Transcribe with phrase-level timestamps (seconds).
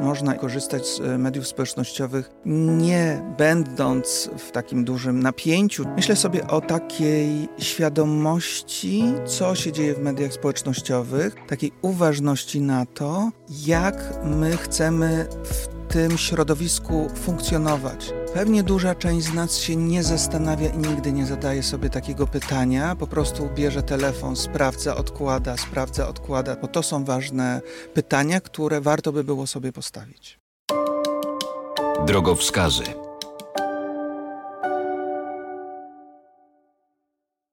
[0.00, 5.84] można korzystać z e, mediów społecznościowych nie będąc w takim dużym napięciu.
[5.96, 13.30] Myślę sobie o takiej świadomości, co się dzieje w mediach społecznościowych, takiej uważności na to,
[13.66, 18.12] jak my chcemy w tym środowisku funkcjonować.
[18.34, 22.96] Pewnie duża część z nas się nie zastanawia i nigdy nie zadaje sobie takiego pytania,
[22.96, 27.60] po prostu bierze telefon, sprawdza, odkłada, sprawdza, odkłada, bo to są ważne
[27.94, 30.40] pytania, które warto by było sobie postawić.
[32.06, 32.84] Drogowskazy.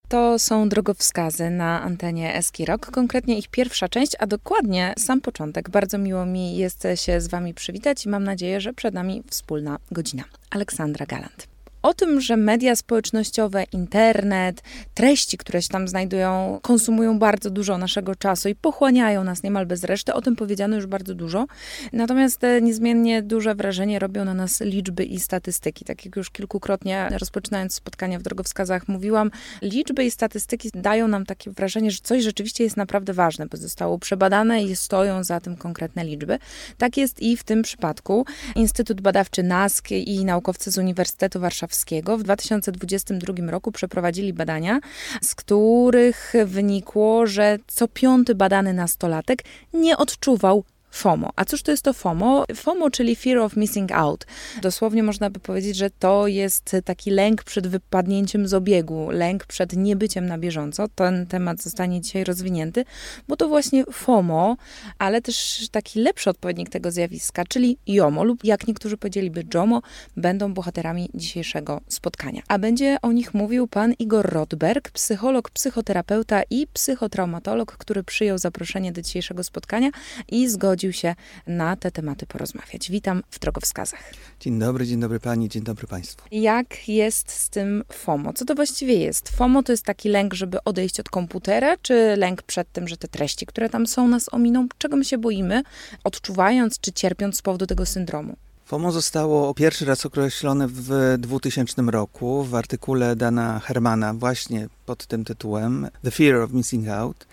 [0.10, 5.70] To są drogowskazy na antenie Eski Rock, konkretnie ich pierwsza część, a dokładnie sam początek.
[5.70, 9.78] Bardzo miło mi jest się z Wami przywitać i mam nadzieję, że przed nami wspólna
[9.92, 10.24] godzina.
[10.50, 11.57] Aleksandra Galant.
[11.88, 14.62] O tym, że media społecznościowe, internet,
[14.94, 19.84] treści, które się tam znajdują, konsumują bardzo dużo naszego czasu i pochłaniają nas niemal bez
[19.84, 21.46] reszty, o tym powiedziano już bardzo dużo.
[21.94, 25.86] Natomiast e, niezmiennie duże wrażenie robią na nas liczby i statystyki.
[25.86, 29.32] Tak jak już kilkukrotnie rozpoczynając spotkania w drogowskazach mówiłam,
[29.62, 34.00] liczby i statystyki dają nam takie wrażenie, że coś rzeczywiście jest naprawdę ważne, bo zostało
[34.00, 36.40] przebadane i stoją za tym konkretne liczby.
[36.78, 38.26] Tak jest i w tym przypadku.
[38.56, 41.77] Instytut Badawczy NASK i naukowcy z Uniwersytetu Warszawskiego
[42.18, 44.80] w 2022 roku przeprowadzili badania,
[45.22, 50.64] z których wynikło, że co piąty badany nastolatek nie odczuwał
[50.98, 51.30] FOMO.
[51.36, 52.46] A cóż to jest to FOMO?
[52.56, 54.26] FOMO, czyli Fear of Missing Out.
[54.62, 59.74] Dosłownie można by powiedzieć, że to jest taki lęk przed wypadnięciem z obiegu, lęk przed
[59.74, 60.88] niebyciem na bieżąco.
[60.96, 62.86] Ten temat zostanie dzisiaj rozwinięty,
[63.28, 64.58] bo to właśnie FOMO,
[65.00, 69.82] ale też taki lepszy odpowiednik tego zjawiska, czyli JOMO lub jak niektórzy powiedzieliby JOMO,
[70.16, 72.42] będą bohaterami dzisiejszego spotkania.
[72.48, 78.92] A będzie o nich mówił pan Igor Rodberg, psycholog, psychoterapeuta i psychotraumatolog, który przyjął zaproszenie
[78.92, 79.90] do dzisiejszego spotkania
[80.28, 81.16] i zgodził zgodził się
[81.48, 82.92] na te tematy porozmawiać.
[82.92, 84.14] Witam w drogowskazach.
[84.40, 86.28] Dzień dobry, dzień dobry pani, dzień dobry państwu.
[86.32, 88.34] Jak jest z tym FOMO?
[88.34, 89.30] Co to właściwie jest?
[89.30, 93.08] FOMO to jest taki lęk, żeby odejść od komputera, czy lęk przed tym, że te
[93.08, 94.68] treści, które tam są, nas ominą?
[94.78, 95.64] Czego my się boimy,
[96.04, 98.36] odczuwając czy cierpiąc z powodu tego syndromu?
[98.66, 105.26] FOMO zostało pierwszy raz określone w 2000 roku w artykule Dana Hermana właśnie pod tym
[105.26, 107.28] tytułem The Fear of Missing Out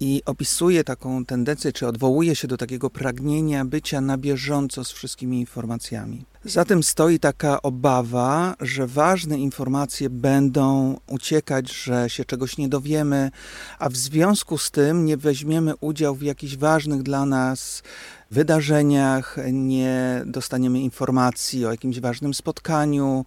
[0.00, 5.40] i opisuje taką tendencję, czy odwołuje się do takiego pragnienia bycia na bieżąco z wszystkimi
[5.40, 6.24] informacjami.
[6.44, 13.30] Za tym stoi taka obawa, że ważne informacje będą uciekać, że się czegoś nie dowiemy,
[13.78, 17.82] a w związku z tym nie weźmiemy udziału w jakichś ważnych dla nas
[18.30, 23.24] wydarzeniach, nie dostaniemy informacji o jakimś ważnym spotkaniu,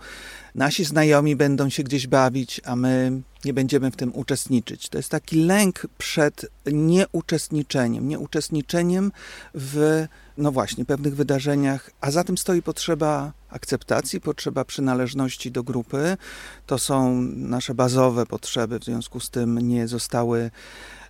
[0.55, 4.89] nasi znajomi będą się gdzieś bawić, a my nie będziemy w tym uczestniczyć.
[4.89, 9.11] To jest taki lęk przed nieuczestniczeniem, nieuczestniczeniem
[9.53, 10.05] w,
[10.37, 16.17] no właśnie, pewnych wydarzeniach, a za tym stoi potrzeba akceptacji, potrzeba przynależności do grupy.
[16.65, 20.51] To są nasze bazowe potrzeby, w związku z tym nie zostały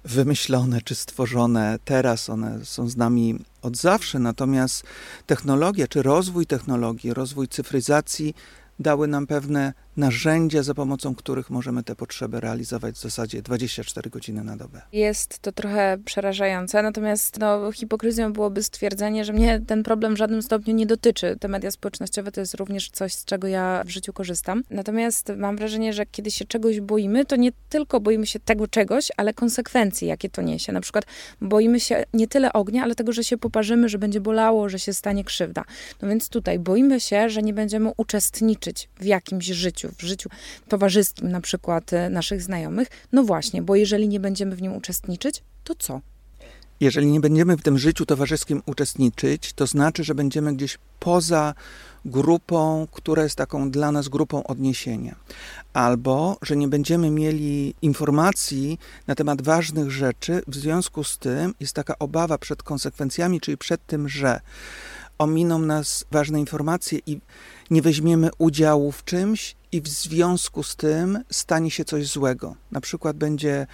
[0.06, 4.84] wymyślone czy stworzone teraz, one są z nami od zawsze, natomiast
[5.25, 8.34] technologia czy rozwój technologii, rozwój cyfryzacji
[8.79, 14.44] dały nam pewne narzędzia, za pomocą których możemy te potrzeby realizować w zasadzie 24 godziny
[14.44, 14.82] na dobę.
[14.92, 20.42] Jest to trochę przerażające, natomiast no, hipokryzją byłoby stwierdzenie, że mnie ten problem w żadnym
[20.42, 21.38] stopniu nie dotyczy.
[21.40, 24.64] Te media społecznościowe to jest również coś, z czego ja w życiu korzystam.
[24.70, 29.12] Natomiast mam wrażenie, że kiedy się czegoś boimy, to nie tylko boimy się tego czegoś,
[29.18, 30.72] ale konsekwencji, jakie to niesie.
[30.72, 31.06] Na przykład
[31.42, 34.94] boimy się nie tyle ognia, ale tego, że się poparzymy, że będzie bolało, że się
[34.94, 35.64] stanie krzywda.
[36.02, 40.30] No więc tutaj boimy się, że nie będziemy uczestniczyć w jakimś życiu, w życiu
[40.68, 42.88] towarzyskim, na przykład e, naszych znajomych.
[43.12, 46.02] No właśnie, bo jeżeli nie będziemy w nim uczestniczyć, to co?
[46.80, 51.54] Jeżeli nie będziemy w tym życiu towarzyskim uczestniczyć, to znaczy, że będziemy gdzieś poza
[52.06, 55.16] grupą, która jest taką dla nas grupą odniesienia.
[55.74, 61.74] Albo, że nie będziemy mieli informacji na temat ważnych rzeczy, w związku z tym jest
[61.74, 64.42] taka obawa przed konsekwencjami, czyli przed tym, że
[65.18, 67.20] ominą nas ważne informacje i
[67.70, 72.56] nie weźmiemy udziału w czymś i w związku z tym stanie się coś złego.
[72.72, 73.68] Na przykład będzie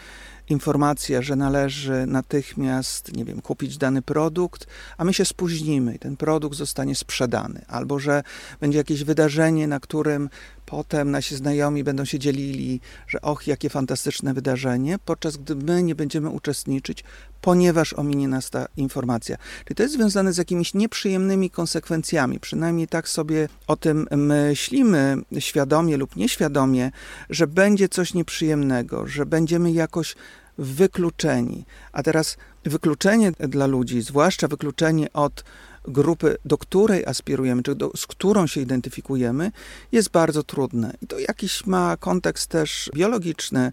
[0.50, 6.18] informacja, że należy natychmiast, nie wiem, kupić dany produkt, a my się spóźnimy i ten
[6.18, 8.24] produkt zostanie sprzedany, albo że
[8.60, 10.30] będzie jakieś wydarzenie, na którym
[10.66, 15.96] potem nasi znajomi będą się dzielili, że och, jakie fantastyczne wydarzenie, podczas gdy my nie
[15.96, 17.04] będziemy uczestniczyć,
[17.42, 19.38] ponieważ ominie nas ta informacja.
[19.66, 25.98] Czyli to jest związane z jakimiś nieprzyjemnymi konsekwencjami, przynajmniej tak sobie o tym myślimy świadomie
[25.98, 26.92] lub nieświadomie,
[27.30, 30.16] że będzie coś nieprzyjemnego, że będziemy jakoś
[30.58, 31.66] wykluczeni.
[31.92, 35.44] A teraz wykluczenie dla ludzi, zwłaszcza wykluczenie od
[35.88, 39.52] grupy, do której aspirujemy, czy do, z którą się identyfikujemy,
[39.92, 40.94] jest bardzo trudne.
[41.02, 43.72] I to jakiś ma kontekst też biologiczny,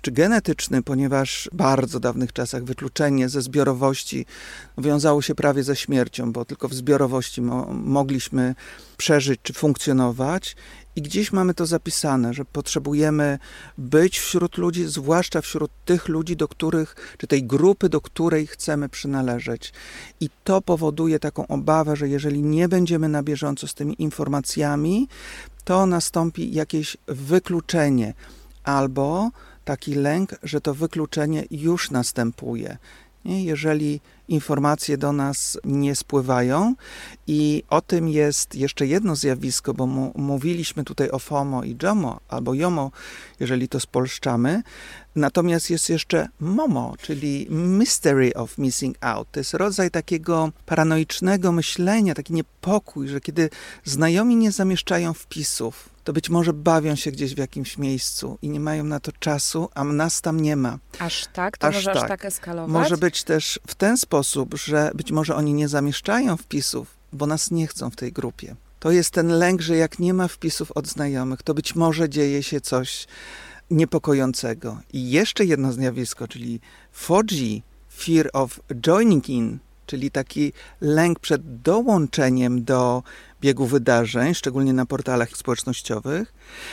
[0.00, 4.26] czy genetyczny, ponieważ w bardzo dawnych czasach wykluczenie ze zbiorowości
[4.78, 8.54] wiązało się prawie ze śmiercią, bo tylko w zbiorowości mo mogliśmy
[8.96, 10.56] przeżyć czy funkcjonować.
[10.96, 13.38] I gdzieś mamy to zapisane, że potrzebujemy
[13.78, 18.88] być wśród ludzi, zwłaszcza wśród tych ludzi, do których, czy tej grupy, do której chcemy
[18.88, 19.72] przynależeć.
[20.20, 25.08] I to powoduje taką obawę, że jeżeli nie będziemy na bieżąco z tymi informacjami,
[25.64, 28.14] to nastąpi jakieś wykluczenie
[28.64, 29.30] albo
[29.64, 32.78] taki lęk, że to wykluczenie już następuje.
[33.24, 36.74] Jeżeli informacje do nas nie spływają,
[37.26, 42.20] i o tym jest jeszcze jedno zjawisko, bo mu, mówiliśmy tutaj o FOMO i JOMO,
[42.28, 42.90] albo JOMO,
[43.40, 44.62] jeżeli to spolszczamy.
[45.16, 49.28] Natomiast jest jeszcze MOMO, czyli Mystery of Missing Out.
[49.32, 53.50] To jest rodzaj takiego paranoicznego myślenia, taki niepokój, że kiedy
[53.84, 58.60] znajomi nie zamieszczają wpisów, to być może bawią się gdzieś w jakimś miejscu i nie
[58.60, 60.78] mają na to czasu, a nas tam nie ma.
[60.98, 61.58] Aż tak?
[61.58, 62.02] To aż może tak.
[62.02, 62.72] aż tak eskalować?
[62.72, 67.50] Może być też w ten sposób, że być może oni nie zamieszczają wpisów, bo nas
[67.50, 68.56] nie chcą w tej grupie.
[68.80, 72.42] To jest ten lęk, że jak nie ma wpisów od znajomych, to być może dzieje
[72.42, 73.06] się coś
[73.70, 74.78] niepokojącego.
[74.92, 76.60] I jeszcze jedno zjawisko, czyli
[76.94, 77.60] 4G,
[77.96, 83.02] Fear of Joining In, czyli taki lęk przed dołączeniem do
[83.40, 86.32] biegu wydarzeń, szczególnie na portalach społecznościowych,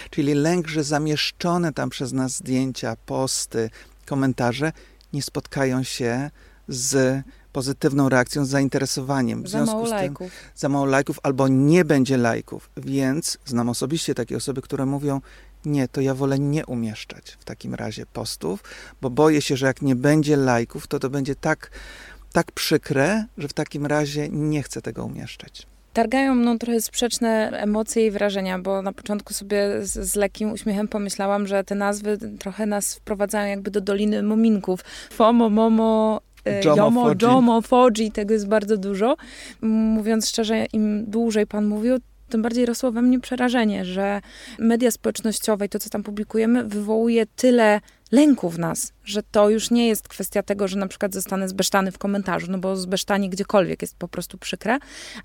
[0.09, 3.69] czyli lęk, że zamieszczone tam przez nas zdjęcia, posty,
[4.05, 4.71] komentarze
[5.13, 6.31] nie spotkają się
[6.67, 7.23] z
[7.53, 9.43] pozytywną reakcją, z zainteresowaniem.
[9.43, 10.31] W za mało tym, lajków.
[10.55, 12.69] Za mało lajków albo nie będzie lajków.
[12.77, 15.21] Więc znam osobiście takie osoby, które mówią,
[15.65, 18.63] nie, to ja wolę nie umieszczać w takim razie postów,
[19.01, 21.71] bo boję się, że jak nie będzie lajków, to to będzie tak,
[22.33, 25.67] tak przykre, że w takim razie nie chcę tego umieszczać
[25.97, 30.87] targają mną trochę sprzeczne emocje i wrażenia, bo na początku sobie z, z, lekkim uśmiechem
[30.87, 34.79] pomyślałam, że te nazwy trochę nas wprowadzają jakby do Doliny Muminków.
[35.09, 39.15] FOMO, MOMO, e, Jomo, Jomo, Foji, tego jest bardzo dużo.
[39.61, 41.97] Mówiąc szczerze, im dłużej pan mówił,
[42.29, 44.21] tym bardziej rosło we mnie przerażenie, że
[44.59, 49.71] media społecznościowe i to, co tam publikujemy, wywołuje tyle lęku w nas, że to już
[49.71, 53.81] nie jest kwestia tego, że na przykład zostanę zbesztany w komentarzu, no bo zbesztanie gdziekolwiek
[53.81, 54.77] jest po prostu przykre,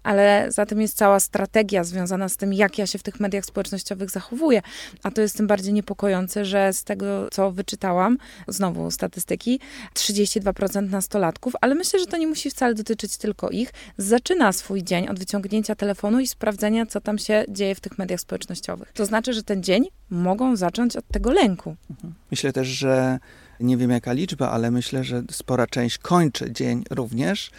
[0.03, 3.45] ale za tym jest cała strategia związana z tym, jak ja się w tych mediach
[3.45, 4.63] społecznościowych zachowuję.
[5.03, 8.19] A to jest tym bardziej niepokojące, że z tego, co wyczytałam,
[8.49, 9.61] znowu statystyki,
[9.95, 15.09] 32% nastolatków, ale myślę, że to nie musi wcale dotyczyć tylko ich, zaczyna swój dzień
[15.09, 18.93] od wyciągnięcia telefonu i sprawdzenia, co tam się dzieje w tych mediach społecznościowych.
[18.93, 21.77] To znaczy, że ten dzień mogą zacząć od tego lęku.
[21.91, 22.15] Mhm.
[22.31, 23.19] Myślę też, że
[23.63, 27.51] nie wiem jaka liczba, ale myślę, że spora część kończy dzień również.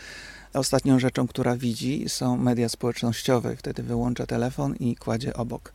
[0.53, 3.55] Ostatnią rzeczą, która widzi, są media społecznościowe.
[3.55, 5.73] Wtedy wyłącza telefon i kładzie obok.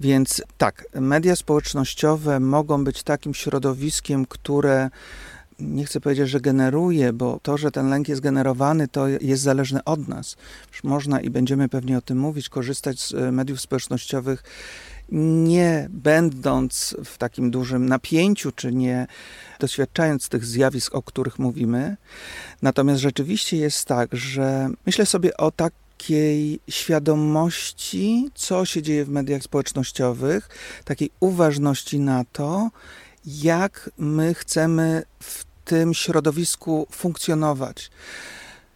[0.00, 4.90] Więc tak, media społecznościowe mogą być takim środowiskiem, które
[5.58, 9.84] nie chcę powiedzieć, że generuje, bo to, że ten lęk jest generowany, to jest zależne
[9.84, 10.36] od nas.
[10.84, 14.42] Można i będziemy pewnie o tym mówić, korzystać z e, mediów społecznościowych
[15.12, 19.06] nie będąc w takim dużym napięciu, czy nie
[19.60, 21.96] doświadczając tych zjawisk, o których mówimy.
[22.62, 29.42] Natomiast rzeczywiście jest tak, że myślę sobie o takiej świadomości, co się dzieje w mediach
[29.42, 30.48] społecznościowych,
[30.84, 32.70] takiej uważności na to,
[33.26, 37.90] jak my chcemy w tym środowisku funkcjonować.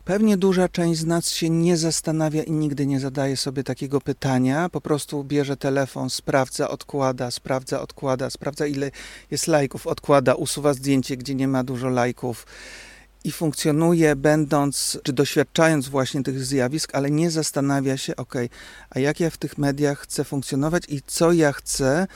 [0.09, 4.69] Pewnie duża część z nas się nie zastanawia i nigdy nie zadaje sobie takiego pytania.
[4.69, 8.91] Po prostu bierze telefon, sprawdza, odkłada, sprawdza, odkłada, sprawdza ile
[9.31, 12.47] jest lajków, odkłada, usuwa zdjęcie, gdzie nie ma dużo lajków
[13.25, 18.35] i funkcjonuje, będąc czy doświadczając właśnie tych zjawisk, ale nie zastanawia się, ok,
[18.91, 22.07] a jak ja w tych mediach chcę funkcjonować i co ja chcę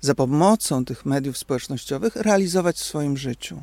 [0.00, 3.62] za pomocą tych mediów społecznościowych realizować w swoim życiu.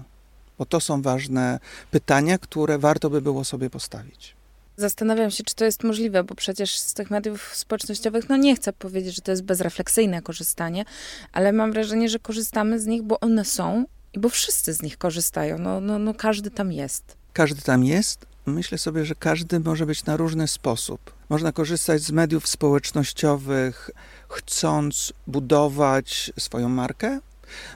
[0.60, 1.60] Bo to są ważne
[1.92, 4.36] pytania, które warto by było sobie postawić.
[4.78, 8.74] Zastanawiam się, czy to jest możliwe, bo przecież z tych mediów społecznościowych, no nie chcę
[8.74, 10.86] powiedzieć, że to jest bezrefleksyjne korzystanie,
[11.34, 14.98] ale mam wrażenie, że korzystamy z nich, bo one są i bo wszyscy z nich
[14.98, 15.58] korzystają.
[15.58, 17.18] No, no, no każdy tam jest.
[17.34, 18.26] Każdy tam jest.
[18.46, 21.14] Myślę sobie, że każdy może być na różny sposób.
[21.30, 23.90] Można korzystać z mediów społecznościowych,
[24.30, 27.20] chcąc budować swoją markę,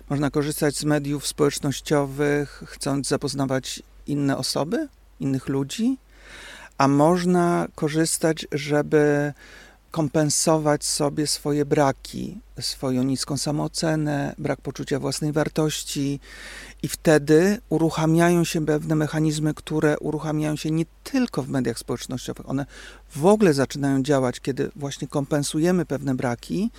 [0.09, 4.87] można korzystać z mediów społecznościowych, chcąc zapoznawać inne osoby,
[5.19, 5.97] innych ludzi,
[6.77, 9.33] a można korzystać, żeby
[9.93, 16.19] kompensować sobie swoje braki, swoją niską samoocenę, brak poczucia własnej wartości,
[16.83, 22.65] i wtedy uruchamiają się pewne mechanizmy, które uruchamiają się nie tylko w mediach społecznościowych, one
[23.15, 26.71] w ogóle zaczynają działać, kiedy właśnie kompensujemy pewne braki.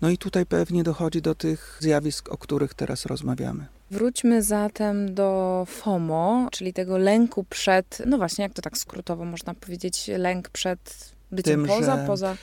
[0.00, 3.66] No i tutaj pewnie dochodzi do tych zjawisk, o których teraz rozmawiamy.
[3.90, 9.54] Wróćmy zatem do FOMO, czyli tego lęku przed, no właśnie, jak to tak skrótowo można
[9.54, 12.36] powiedzieć, lęk przed byciem Tym, poza, poza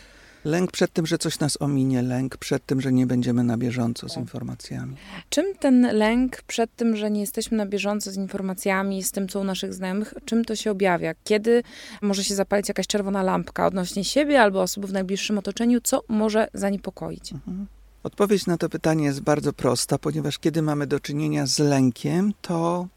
[0.45, 4.09] Lęk przed tym, że coś nas ominie, lęk przed tym, że nie będziemy na bieżąco
[4.09, 4.23] z tak.
[4.23, 4.95] informacjami.
[5.29, 9.39] Czym ten lęk przed tym, że nie jesteśmy na bieżąco z informacjami, z tym, co
[9.39, 11.13] u naszych znajomych, czym to się objawia?
[11.23, 11.63] Kiedy
[12.01, 15.81] może się zapalić jakaś czerwona lampka odnośnie siebie albo osób w najbliższym otoczeniu?
[15.81, 17.33] Co może zaniepokoić?
[17.33, 17.67] Mhm.
[18.03, 22.87] Odpowiedź na to pytanie jest bardzo prosta, ponieważ kiedy mamy do czynienia z lękiem, to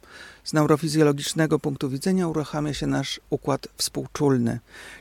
[0.45, 4.61] z neurofizjologicznego punktu widzenia uruchamia się nasz układ współczulny.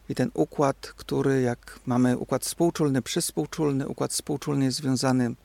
[0.10, 5.36] I ten układ, który jak mamy układ współczulny, przyspółczulny, układ współczulny jest związany,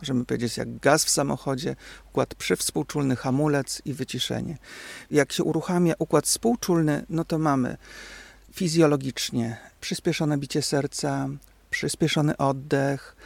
[0.00, 1.76] możemy powiedzieć, jak gaz w samochodzie,
[2.08, 4.58] układ przywspółczulny, hamulec i wyciszenie.
[5.10, 7.76] Jak się uruchamia układ współczulny, no to mamy
[8.52, 11.28] fizjologicznie przyspieszone bicie serca,
[11.70, 13.16] przyspieszony oddech,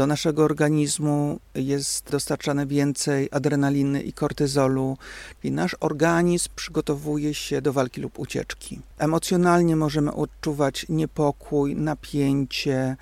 [0.00, 4.96] do naszego organizmu jest dostarczane więcej adrenaliny i kortyzolu,
[5.44, 8.80] i nasz organizm przygotowuje się do walki lub ucieczki.
[8.98, 12.96] Emocjonalnie możemy odczuwać niepokój, napięcie,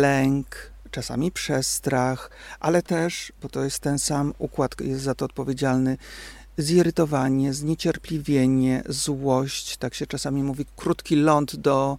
[0.00, 0.46] lęk,
[0.90, 5.96] czasami przestrach, ale też, bo to jest ten sam układ, jest za to odpowiedzialny,
[6.58, 11.98] zirytowanie, zniecierpliwienie, złość, tak się czasami mówi, krótki ląd do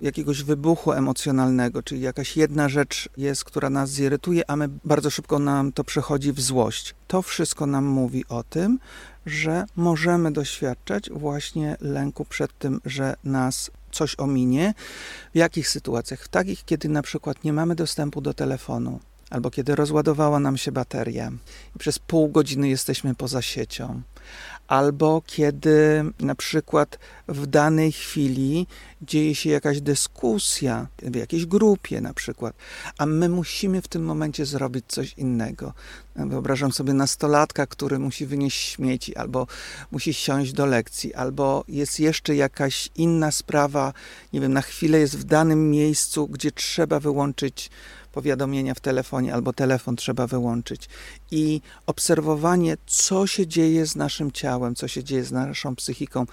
[0.00, 5.38] jakiegoś wybuchu emocjonalnego, czyli jakaś jedna rzecz jest, która nas zirytuje, a my bardzo szybko
[5.38, 6.94] nam to przechodzi w złość.
[7.08, 8.78] To wszystko nam mówi o tym,
[9.26, 14.74] że możemy doświadczać właśnie lęku przed tym, że nas coś ominie.
[15.34, 16.20] W jakich sytuacjach?
[16.20, 19.00] W takich, kiedy na przykład nie mamy dostępu do telefonu,
[19.32, 21.32] albo kiedy rozładowała nam się bateria
[21.76, 24.02] i przez pół godziny jesteśmy poza siecią,
[24.68, 26.98] albo kiedy na przykład
[27.28, 28.66] w danej chwili
[29.02, 32.56] dzieje się jakaś dyskusja w jakiejś grupie na przykład,
[32.98, 35.72] a my musimy w tym momencie zrobić coś innego.
[36.16, 39.46] Wyobrażam sobie nastolatka, który musi wynieść śmieci, albo
[39.90, 43.92] musi siąść do lekcji, albo jest jeszcze jakaś inna sprawa,
[44.32, 47.70] nie wiem, na chwilę jest w danym miejscu, gdzie trzeba wyłączyć
[48.12, 50.88] powiadomienia w telefonie albo telefon trzeba wyłączyć.
[51.30, 56.26] I obserwowanie, co się dzieje z naszym ciałem, co się dzieje z naszą psychiką,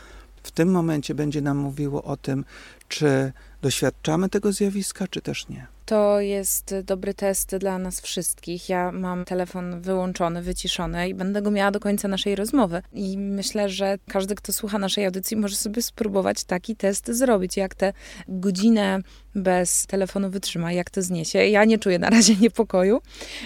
[0.44, 2.46] w tym momencie będzie nam mówiło o tym,
[2.88, 3.32] czy
[3.62, 5.68] doświadczamy tego zjawiska, czy też nie.
[5.86, 8.70] To jest dobry test dla nas wszystkich.
[8.70, 12.82] Ja mam telefon wyłączony, wyciszony i będę go miała do końca naszej rozmowy.
[12.94, 17.76] I myślę, że każdy, kto słucha naszej audycji, może sobie spróbować taki test zrobić, jak
[17.76, 17.94] tę
[18.28, 19.00] godzinę
[19.36, 21.40] bez telefonu wytrzyma, jak to zniesie.
[21.40, 23.02] Ja nie czuję na razie niepokoju.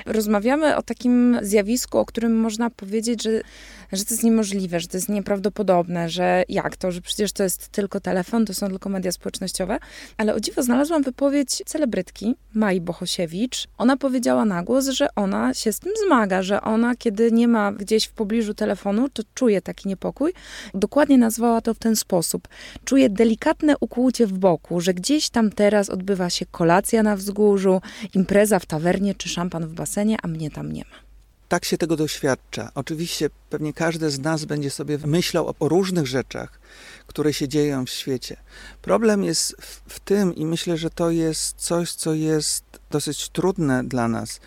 [0.06, 3.42] Rozmawiamy o takim zjawisku, o którym można powiedzieć, że
[3.98, 7.70] że to jest niemożliwe, że to jest nieprawdopodobne, że jak to, że przecież to jest
[7.70, 9.78] tylko telefon, to są tylko media społecznościowe.
[10.18, 13.68] Ale o dziwo znalazłam wypowiedź celebrytki Mai Bohosiewicz.
[13.78, 17.72] Ona powiedziała na głos, że ona się z tym zmaga, że ona, kiedy nie ma
[17.72, 20.34] gdzieś w pobliżu telefonu, to czuje taki niepokój.
[20.74, 22.48] Dokładnie nazwała to w ten sposób.
[22.86, 27.82] Czuje delikatne ukłucie w boku, że gdzieś tam teraz odbywa się kolacja na wzgórzu,
[28.14, 31.14] impreza w tawernie czy szampan w basenie, a mnie tam nie ma
[31.54, 32.72] tak się tego doświadcza.
[32.76, 36.60] Oczywiście pewnie każdy z nas będzie sobie myślał o, o różnych rzeczach,
[37.08, 38.38] które się dzieją w świecie.
[38.82, 43.84] Problem jest w, w tym, i myślę, że to jest coś, co jest dosyć trudne
[43.84, 44.40] dla nas,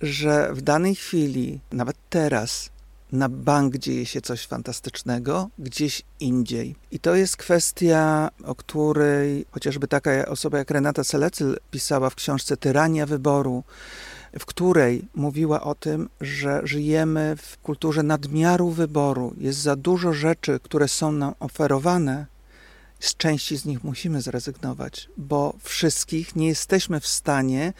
[0.00, 2.70] że w danej chwili, nawet teraz,
[3.12, 6.76] na bank dzieje się coś fantastycznego gdzieś indziej.
[6.90, 12.56] I to jest kwestia, o której chociażby taka osoba jak Renata Selecyl pisała w książce
[12.56, 13.64] Tyrania Wyboru,
[14.38, 19.34] w której mówiła o tym, że żyjemy w kulturze nadmiaru wyboru.
[19.38, 22.26] Jest za dużo rzeczy, które są nam oferowane.
[23.00, 27.72] Z części z nich musimy zrezygnować, bo wszystkich nie jesteśmy w stanie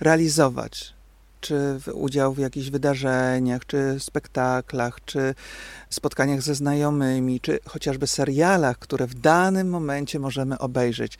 [0.00, 0.97] realizować.
[1.40, 5.34] Czy udział w jakichś wydarzeniach, czy spektaklach, czy
[5.90, 11.18] spotkaniach ze znajomymi, czy chociażby serialach, które w danym momencie możemy obejrzeć.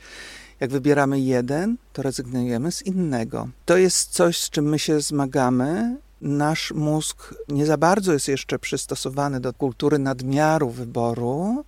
[0.59, 3.47] Jak wybieramy jeden, to rezygnujemy z innego.
[3.65, 5.97] To jest coś, z czym my się zmagamy.
[6.21, 11.65] Nasz mózg nie za bardzo jest jeszcze przystosowany do kultury nadmiaru wyboru,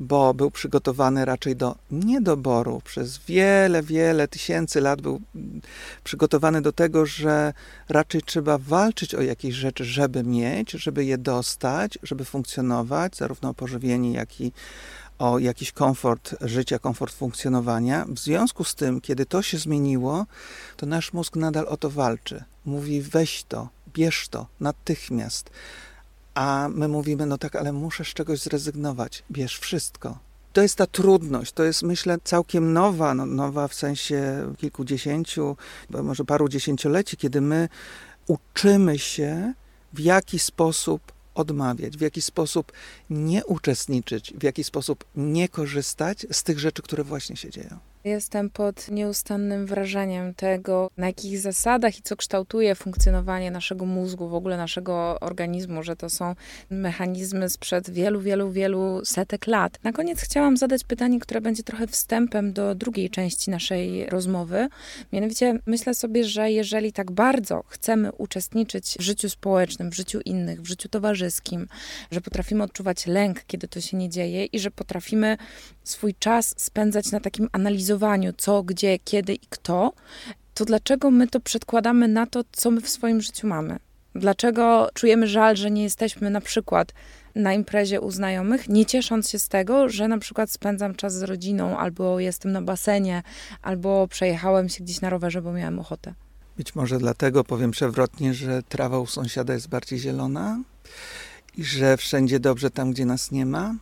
[0.00, 2.82] bo był przygotowany raczej do niedoboru.
[2.84, 5.20] Przez wiele, wiele tysięcy lat był
[6.04, 7.52] przygotowany do tego, że
[7.88, 13.54] raczej trzeba walczyć o jakieś rzeczy, żeby mieć, żeby je dostać, żeby funkcjonować, zarówno o
[13.54, 14.52] pożywienie, jak i
[15.18, 18.06] o jakiś komfort życia, komfort funkcjonowania.
[18.08, 20.26] W związku z tym, kiedy to się zmieniło,
[20.76, 22.44] to nasz mózg nadal o to walczy.
[22.64, 25.50] Mówi: weź to, bierz to natychmiast.
[26.38, 29.24] A my mówimy: no tak, ale muszę z czegoś zrezygnować.
[29.30, 30.18] Bierz wszystko.
[30.52, 34.22] To jest ta trudność, to jest myślę całkiem nowa, no, nowa w sensie
[34.56, 35.56] kilkudziesięciu,
[35.90, 37.68] może paru dziesięcioleci, kiedy my
[38.26, 39.52] uczymy się,
[39.92, 42.72] w jaki sposób odmawiać, w jaki sposób
[43.10, 47.78] nie uczestniczyć, w jaki sposób nie korzystać z tych rzeczy, które właśnie się dzieją.
[48.04, 54.34] Jestem pod nieustannym wrażeniem tego, na jakich zasadach i co kształtuje funkcjonowanie naszego mózgu, w
[54.34, 56.34] ogóle naszego organizmu, że to są
[56.70, 59.78] mechanizmy sprzed wielu, wielu, wielu setek lat.
[59.84, 64.68] Na koniec chciałam zadać pytanie, które będzie trochę wstępem do drugiej części naszej rozmowy.
[65.12, 70.62] Mianowicie myślę sobie, że jeżeli tak bardzo chcemy uczestniczyć w życiu społecznym, w życiu innych,
[70.62, 71.68] w życiu towarzyskim,
[72.10, 75.36] że potrafimy odczuwać lęk, kiedy to się nie dzieje i że potrafimy
[75.90, 79.92] swój czas spędzać na takim analizowaniu, co, gdzie, kiedy i kto,
[80.54, 83.76] to dlaczego my to przedkładamy na to, co my w swoim życiu mamy?
[84.14, 86.92] Dlaczego czujemy żal, że nie jesteśmy na przykład
[87.34, 91.22] na imprezie u znajomych, nie ciesząc się z tego, że na przykład spędzam czas z
[91.22, 93.22] rodziną, albo jestem na basenie,
[93.62, 96.14] albo przejechałem się gdzieś na rowerze, bo miałem ochotę.
[96.56, 100.60] Być może dlatego powiem przewrotnie, że trawa u sąsiada jest bardziej zielona
[101.56, 103.74] i że wszędzie dobrze tam, gdzie nas nie ma.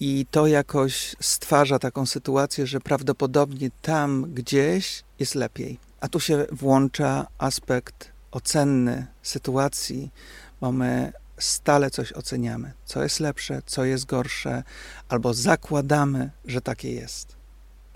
[0.00, 5.78] I to jakoś stwarza taką sytuację, że prawdopodobnie tam gdzieś jest lepiej.
[6.00, 10.10] A tu się włącza aspekt ocenny sytuacji,
[10.60, 14.62] bo my stale coś oceniamy, co jest lepsze, co jest gorsze,
[15.08, 17.37] albo zakładamy, że takie jest.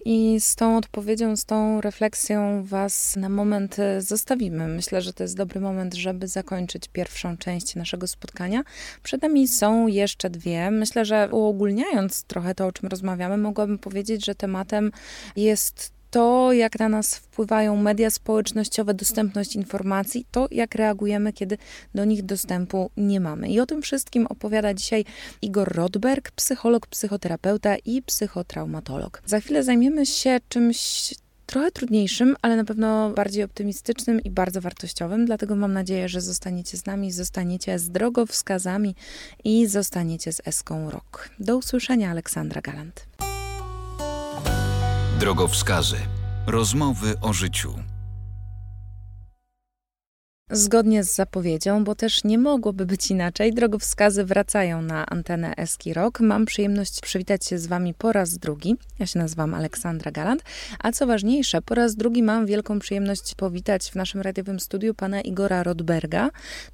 [0.04, 4.68] I z tą odpowiedzią, z tą refleksją Was na moment e, zostawimy.
[4.68, 8.62] Myślę, że to jest dobry moment, żeby zakończyć pierwszą część naszego spotkania.
[9.02, 10.70] Przed nami są jeszcze dwie.
[10.70, 14.92] Myślę, że uogólniając trochę to, o czym rozmawiamy, mogłabym powiedzieć, że tematem
[15.36, 21.58] jest to, jak na nas wpływają media społecznościowe, dostępność informacji, to jak reagujemy, kiedy
[21.94, 23.48] do nich dostępu nie mamy.
[23.48, 25.04] I o tym wszystkim opowiada dzisiaj
[25.42, 29.22] Igor Rodberg, psycholog, psychoterapeuta i psychotraumatolog.
[29.26, 31.14] Za chwilę zajmiemy się czymś
[31.46, 35.26] trochę trudniejszym, ale na pewno bardziej optymistycznym i bardzo wartościowym.
[35.26, 38.94] Dlatego mam nadzieję, że zostaniecie z nami, zostaniecie z drogowskazami
[39.44, 41.30] i zostaniecie z Eską Rock.
[41.38, 43.06] Do usłyszenia, Aleksandra Galant.
[45.22, 45.96] Drogowskazy.
[46.46, 47.74] Rozmowy o życiu.
[50.50, 56.20] Zgodnie z zapowiedzią, bo też nie mogłoby być inaczej, drogowskazy wracają na antenę Eski Rock.
[56.20, 58.76] Mam przyjemność przywitać się z Wami po raz drugi.
[58.98, 60.42] Ja się nazywam Aleksandra Galant,
[60.78, 65.20] a co ważniejsze, po raz drugi mam wielką przyjemność powitać w naszym radiowym studiu pana
[65.20, 66.30] Igora Rodberga,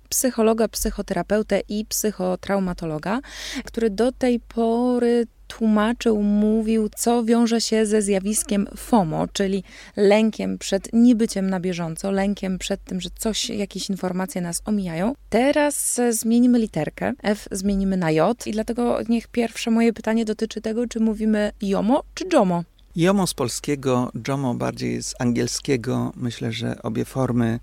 [0.08, 3.20] psychologa, psychoterapeutę i psychotraumatologa,
[3.64, 9.64] który do tej pory tłumaczył, mówił, co wiąże się ze zjawiskiem FOMO, czyli
[9.96, 15.14] lękiem przed niebyciem na bieżąco, lękiem przed tym, że coś, jakieś informacje nas omijają.
[15.30, 20.87] Teraz zmienimy literkę, F zmienimy na J i dlatego niech pierwsze moje pytanie dotyczy tego,
[20.87, 22.64] czy mówimy JOMO czy JOMO.
[22.96, 26.12] JOMO z polskiego, JOMO bardziej z angielskiego.
[26.16, 27.61] Myślę, że obie formy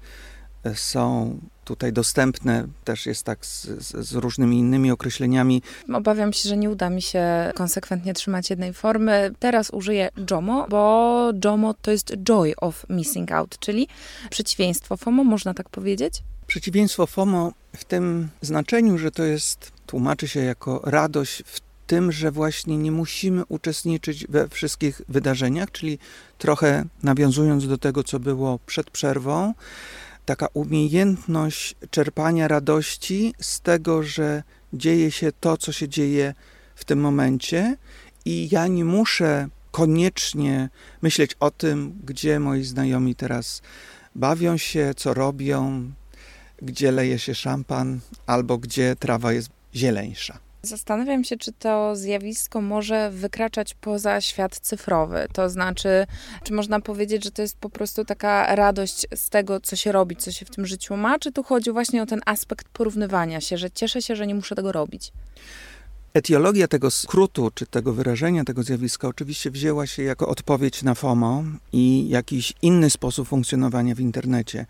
[0.74, 5.62] są tutaj dostępne, też jest tak z, z, różnymi innymi określeniami.
[5.94, 9.32] Obawiam się, że nie uda mi się konsekwentnie trzymać jednej formy.
[9.40, 13.88] Teraz użyję JOMO, bo JOMO to jest joy of missing out, czyli
[14.30, 16.24] przeciwieństwo FOMO, można tak powiedzieć?
[16.48, 22.32] Przeciwieństwo FOMO w tym znaczeniu, że to jest, tłumaczy się jako radość w tym, że
[22.32, 26.00] właśnie nie musimy uczestniczyć we wszystkich wydarzeniach, czyli
[26.38, 29.54] trochę nawiązując do tego, co było przed przerwą,
[30.26, 36.34] taka umiejętność czerpania radości z tego, że dzieje się to, co się dzieje
[36.76, 37.78] w tym momencie,
[38.26, 40.70] i ja nie muszę koniecznie
[41.02, 43.62] myśleć o tym, gdzie moi znajomi teraz
[44.16, 45.92] bawią się, co robią,
[46.62, 50.45] gdzie leje się szampan, albo gdzie trawa jest zieleńsza.
[50.66, 55.28] Zastanawiam się, czy to zjawisko może wykraczać poza świat cyfrowy.
[55.34, 55.90] To znaczy,
[56.44, 60.16] czy można powiedzieć, że to jest po prostu taka radość z tego, co się robi,
[60.16, 63.58] co się w tym życiu ma, czy tu chodzi właśnie o ten aspekt porównywania się,
[63.58, 65.12] że cieszę się, że nie muszę tego robić?
[66.16, 71.44] Etiologia tego skrótu, czy tego wyrażenia tego zjawiska, oczywiście wzięła się jako odpowiedź na FOMO
[71.74, 74.66] i jakiś inny sposób funkcjonowania w internecie.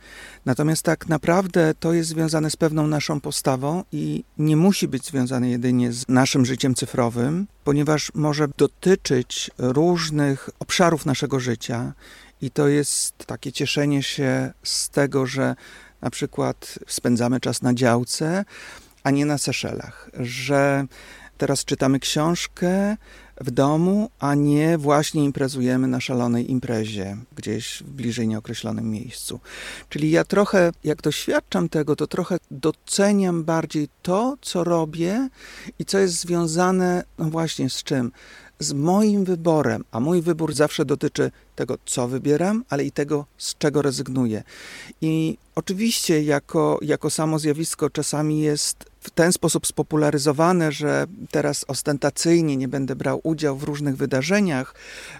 [0.46, 5.50] Natomiast tak naprawdę to jest związane z pewną naszą postawą i nie musi być związane
[5.50, 11.94] jedynie z naszym życiem cyfrowym, ponieważ może dotyczyć różnych obszarów naszego życia.
[12.42, 15.56] I to jest takie cieszenie się z tego, że
[16.02, 18.46] na przykład spędzamy czas na działce,
[19.04, 20.86] a nie na Seszelach, że
[21.38, 22.98] teraz czytamy książkę
[23.42, 29.40] w domu, a nie właśnie imprezujemy na szalonej imprezie gdzieś w bliżej nieokreślonym miejscu.
[29.90, 35.30] Czyli ja trochę, jak doświadczam tego, to trochę doceniam bardziej to, co robię
[35.80, 38.12] i co jest związane, no właśnie z czym?
[38.60, 43.58] z moim wyborem, a mój wybór zawsze dotyczy tego, co wybieram, ale i tego, z
[43.58, 44.44] czego rezygnuję.
[45.02, 52.58] I oczywiście, jako, jako samo zjawisko, czasami jest w ten sposób spopularyzowane, że teraz ostentacyjnie
[52.58, 54.76] nie będę brał udziału w różnych wydarzeniach,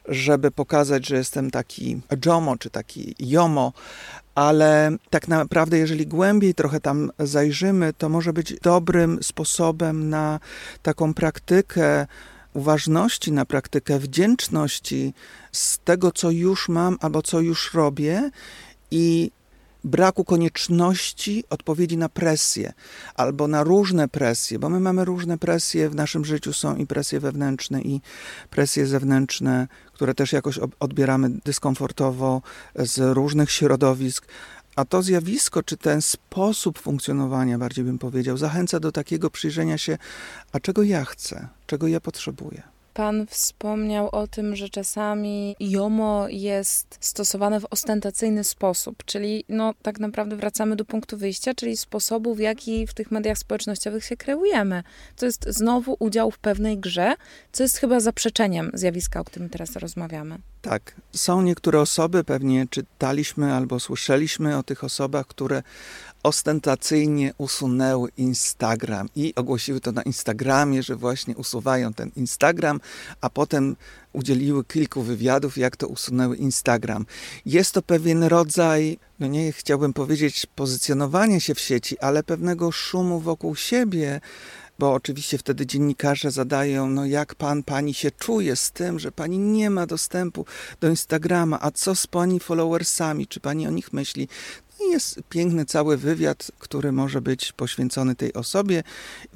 [0.08, 3.74] żeby pokazać, że jestem taki jomo czy taki jomo,
[4.36, 10.40] ale tak naprawdę, jeżeli głębiej trochę tam zajrzymy, to może być dobrym sposobem na
[10.84, 12.08] taką praktykę
[12.54, 15.14] uważności, na praktykę wdzięczności
[15.52, 18.30] z tego, co już mam albo co już robię
[18.92, 19.32] i
[19.86, 22.74] braku konieczności odpowiedzi na presję
[23.16, 27.20] albo na różne presje, bo my mamy różne presje w naszym życiu, są i presje
[27.20, 28.02] wewnętrzne, i
[28.50, 32.42] presje zewnętrzne, które też jakoś odbieramy dyskomfortowo
[32.76, 34.28] z różnych środowisk.
[34.76, 39.98] A to zjawisko, czy ten sposób funkcjonowania, bardziej bym powiedział, zachęca do takiego przyjrzenia się,
[40.52, 42.75] a czego ja chcę, czego ja potrzebuję.
[42.96, 50.00] Pan wspomniał o tym, że czasami JOMO jest stosowane w ostentacyjny sposób, czyli no, tak
[50.00, 54.84] naprawdę wracamy do punktu wyjścia, czyli sposobu, w jaki w tych mediach społecznościowych się kreujemy.
[55.16, 57.16] To jest znowu udział w pewnej grze,
[57.52, 60.38] co jest chyba zaprzeczeniem zjawiska, o którym teraz rozmawiamy.
[60.62, 65.64] Tak, są niektóre osoby, pewnie czytaliśmy albo słyszeliśmy o tych osobach, które
[66.26, 72.80] ostentacyjnie usunęły Instagram i ogłosiły to na Instagramie, że właśnie usuwają ten Instagram,
[73.22, 73.76] a potem
[74.14, 77.06] udzieliły kilku wywiadów, jak to usunęły Instagram.
[77.46, 83.20] Jest to pewien rodzaj, no nie chciałbym powiedzieć pozycjonowania się w sieci, ale pewnego szumu
[83.20, 84.22] wokół siebie,
[84.80, 89.38] bo oczywiście wtedy dziennikarze zadają, no jak pan, pani się czuje z tym, że pani
[89.38, 90.46] nie ma dostępu
[90.80, 94.28] do Instagrama, a co z pani followersami, czy pani o nich myśli?
[94.82, 98.84] I jest piękny cały wywiad, który może być poświęcony tej osobie.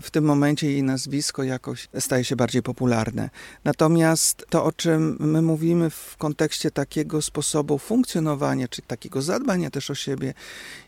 [0.01, 3.29] W tym momencie jej nazwisko jakoś staje się bardziej popularne.
[3.63, 9.91] Natomiast to, o czym my mówimy w kontekście takiego sposobu funkcjonowania, czy takiego zadbania też
[9.91, 10.33] o siebie,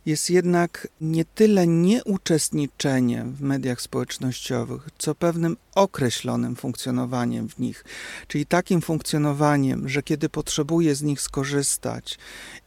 [0.06, 7.86] jest jednak nie tyle nieuczestniczeniem w mediach społecznościowych, co pewnym określonym funkcjonowaniem w nich,
[8.28, 12.20] czyli takim funkcjonowaniem, że kiedy potrzebuję z nich skorzystać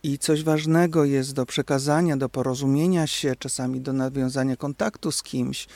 [0.02, 1.73] i coś ważnego jest do przekazania,
[2.16, 5.66] do porozumienia się, czasami do nawiązania kontaktu z kimś,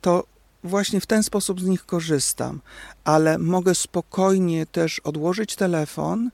[0.00, 0.24] to
[0.64, 2.60] właśnie w ten sposób z nich korzystam,
[3.04, 6.30] ale mogę spokojnie też odłożyć telefon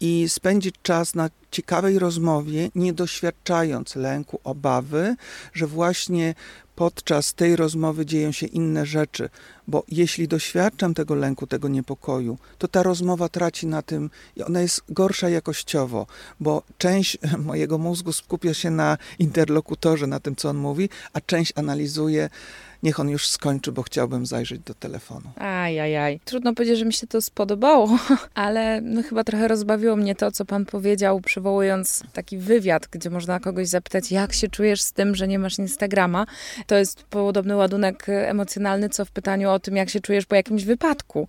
[0.00, 5.16] i spędzić czas na ciekawej rozmowie, nie doświadczając lęku, obawy,
[5.52, 6.34] że właśnie
[6.80, 9.28] podczas tej rozmowy dzieją się inne rzeczy,
[9.68, 14.60] bo jeśli doświadczam tego lęku, tego niepokoju, to ta rozmowa traci na tym i ona
[14.60, 16.06] jest gorsza jakościowo,
[16.40, 21.52] bo część mojego mózgu skupia się na interlokutorze, na tym, co on mówi, a część
[21.56, 22.30] analizuje
[22.82, 25.30] niech on już skończy, bo chciałbym zajrzeć do telefonu.
[25.36, 26.20] Ajajaj.
[26.24, 27.98] Trudno powiedzieć, że mi się to spodobało,
[28.34, 33.40] ale no chyba trochę rozbawiło mnie to, co pan powiedział, przywołując taki wywiad, gdzie można
[33.40, 36.26] kogoś zapytać, jak się czujesz z tym, że nie masz Instagrama.
[36.66, 40.64] To jest podobny ładunek emocjonalny, co w pytaniu o tym, jak się czujesz po jakimś
[40.64, 41.28] wypadku.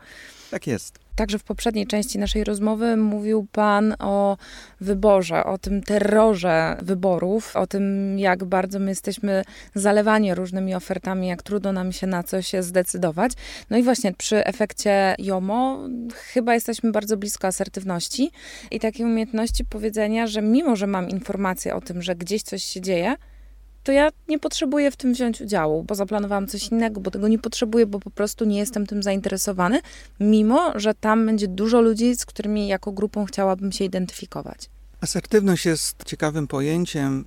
[0.52, 1.01] Tak jest.
[1.16, 4.38] Także w poprzedniej części naszej rozmowy mówił Pan o
[4.82, 9.44] wyborze, o tym terrorze wyborów, o tym, jak bardzo my jesteśmy
[9.76, 13.32] zalewani różnymi ofertami, jak trudno nam się na coś zdecydować.
[13.70, 15.80] No i właśnie przy efekcie JOMO
[16.16, 18.32] chyba jesteśmy bardzo blisko asertywności
[18.72, 22.82] i takiej umiejętności powiedzenia, że mimo, że mam informację o tym, że gdzieś coś się
[22.82, 23.16] dzieje,
[23.84, 27.40] to ja nie potrzebuję w tym wziąć udziału, bo zaplanowałam coś innego, bo tego nie
[27.40, 29.82] potrzebuję, bo po prostu nie jestem tym zainteresowany,
[30.20, 34.70] mimo że tam będzie dużo ludzi, z którymi jako grupą chciałabym się identyfikować.
[35.02, 37.26] Asertywność jest ciekawym pojęciem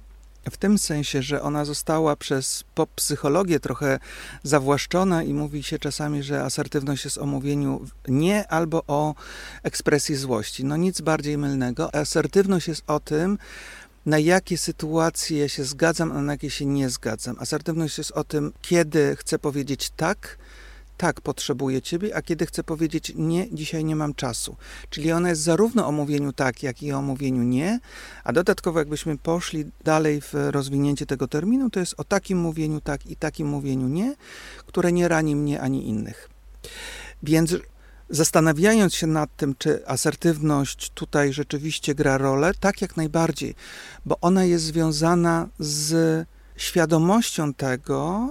[0.50, 3.98] w tym sensie, że ona została przez pop-psychologię trochę
[4.42, 9.14] zawłaszczona i mówi się czasami, że asertywność jest o mówieniu nie albo o
[9.62, 10.64] ekspresji złości.
[10.64, 11.94] No nic bardziej mylnego.
[11.94, 13.38] Asertywność jest o tym,
[14.06, 17.36] na jakie sytuacje się zgadzam, a na jakie się nie zgadzam.
[17.38, 20.38] Asertywność jest o tym, kiedy chcę powiedzieć tak,
[20.96, 24.56] tak, potrzebuję ciebie, a kiedy chcę powiedzieć nie, dzisiaj nie mam czasu.
[24.90, 27.80] Czyli ona jest zarówno o mówieniu tak, jak i o mówieniu nie,
[28.24, 33.06] a dodatkowo jakbyśmy poszli dalej w rozwinięcie tego terminu, to jest o takim mówieniu tak
[33.06, 34.14] i takim mówieniu nie,
[34.66, 36.30] które nie rani mnie ani innych.
[37.22, 37.56] Więc
[38.10, 43.54] Zastanawiając się nad tym, czy asertywność tutaj rzeczywiście gra rolę, tak jak najbardziej,
[44.04, 48.28] bo ona jest związana z świadomością tego,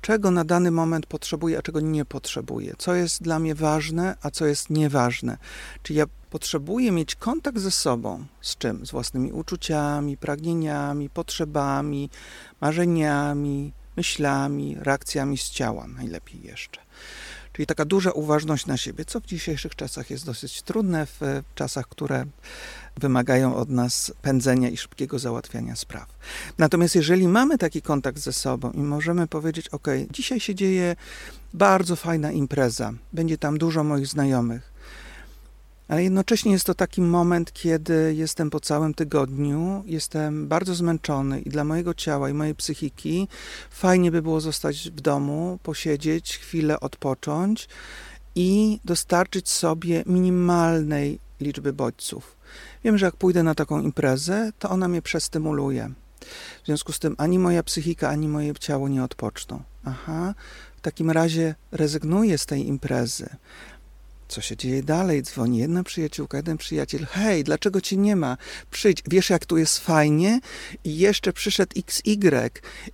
[0.00, 4.30] czego na dany moment potrzebuję, a czego nie potrzebuję, co jest dla mnie ważne, a
[4.30, 5.38] co jest nieważne.
[5.82, 8.86] Czy ja potrzebuję mieć kontakt ze sobą, z czym?
[8.86, 12.10] Z własnymi uczuciami, pragnieniami, potrzebami,
[12.60, 16.80] marzeniami, myślami, reakcjami z ciała, najlepiej jeszcze.
[17.52, 21.20] Czyli taka duża uważność na siebie, co w dzisiejszych czasach jest dosyć trudne, w
[21.54, 22.24] czasach, które
[22.96, 26.06] wymagają od nas pędzenia i szybkiego załatwiania spraw.
[26.58, 30.96] Natomiast jeżeli mamy taki kontakt ze sobą i możemy powiedzieć: OK, dzisiaj się dzieje
[31.54, 34.71] bardzo fajna impreza, będzie tam dużo moich znajomych,
[35.92, 41.50] ale jednocześnie jest to taki moment, kiedy jestem po całym tygodniu, jestem bardzo zmęczony i
[41.50, 43.28] dla mojego ciała i mojej psychiki
[43.70, 47.68] fajnie by było zostać w domu, posiedzieć, chwilę odpocząć
[48.34, 52.36] i dostarczyć sobie minimalnej liczby bodźców.
[52.84, 55.90] Wiem, że jak pójdę na taką imprezę, to ona mnie przestymuluje.
[56.62, 59.62] W związku z tym ani moja psychika, ani moje ciało nie odpoczną.
[59.84, 60.34] Aha,
[60.76, 63.28] w takim razie rezygnuję z tej imprezy.
[64.32, 65.22] Co się dzieje dalej?
[65.22, 67.06] Dzwoni jedna przyjaciółka, jeden przyjaciel.
[67.10, 68.36] Hej, dlaczego ci nie ma?
[68.70, 70.40] Przyjdź, wiesz jak tu jest fajnie?
[70.84, 72.50] I jeszcze przyszedł XY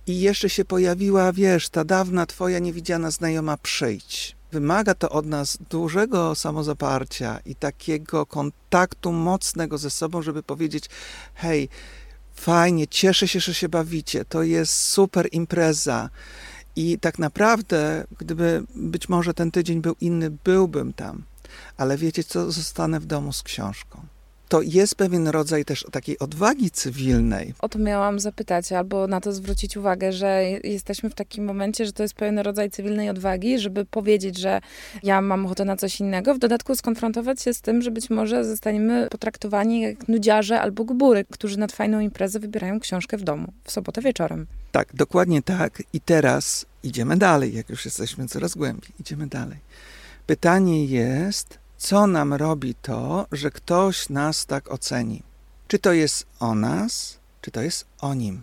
[0.07, 4.35] i jeszcze się pojawiła, wiesz, ta dawna twoja niewidziana znajoma, przyjdź.
[4.51, 10.85] Wymaga to od nas dużego samozaparcia i takiego kontaktu mocnego ze sobą, żeby powiedzieć:
[11.35, 11.69] hej,
[12.33, 16.09] fajnie, cieszę się, że się bawicie, to jest super impreza.
[16.79, 21.23] I tak naprawdę, gdyby być może ten tydzień był inny, byłbym tam.
[21.77, 24.01] Ale wiecie co, zostanę w domu z książką
[24.49, 27.53] to jest pewien rodzaj też takiej odwagi cywilnej.
[27.59, 31.93] O to miałam zapytać, albo na to zwrócić uwagę, że jesteśmy w takim momencie, że
[31.93, 34.61] to jest pewien rodzaj cywilnej odwagi, żeby powiedzieć, że
[35.03, 38.45] ja mam ochotę na coś innego, w dodatku skonfrontować się z tym, że być może
[38.45, 43.71] zostaniemy potraktowani jak nudziarze albo gubury, którzy nad fajną imprezę wybierają książkę w domu, w
[43.71, 44.47] sobotę wieczorem.
[44.71, 45.83] Tak, dokładnie tak.
[45.93, 48.91] I teraz idziemy dalej, jak już jesteśmy coraz głębiej.
[48.99, 49.57] Idziemy dalej.
[50.27, 55.23] Pytanie jest, co nam robi to, że ktoś nas tak oceni.
[55.67, 58.41] Czy to jest o nas, czy to jest o nim.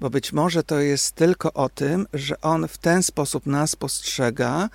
[0.00, 4.68] Bo być może to jest tylko o tym, że on w ten sposób nas postrzega,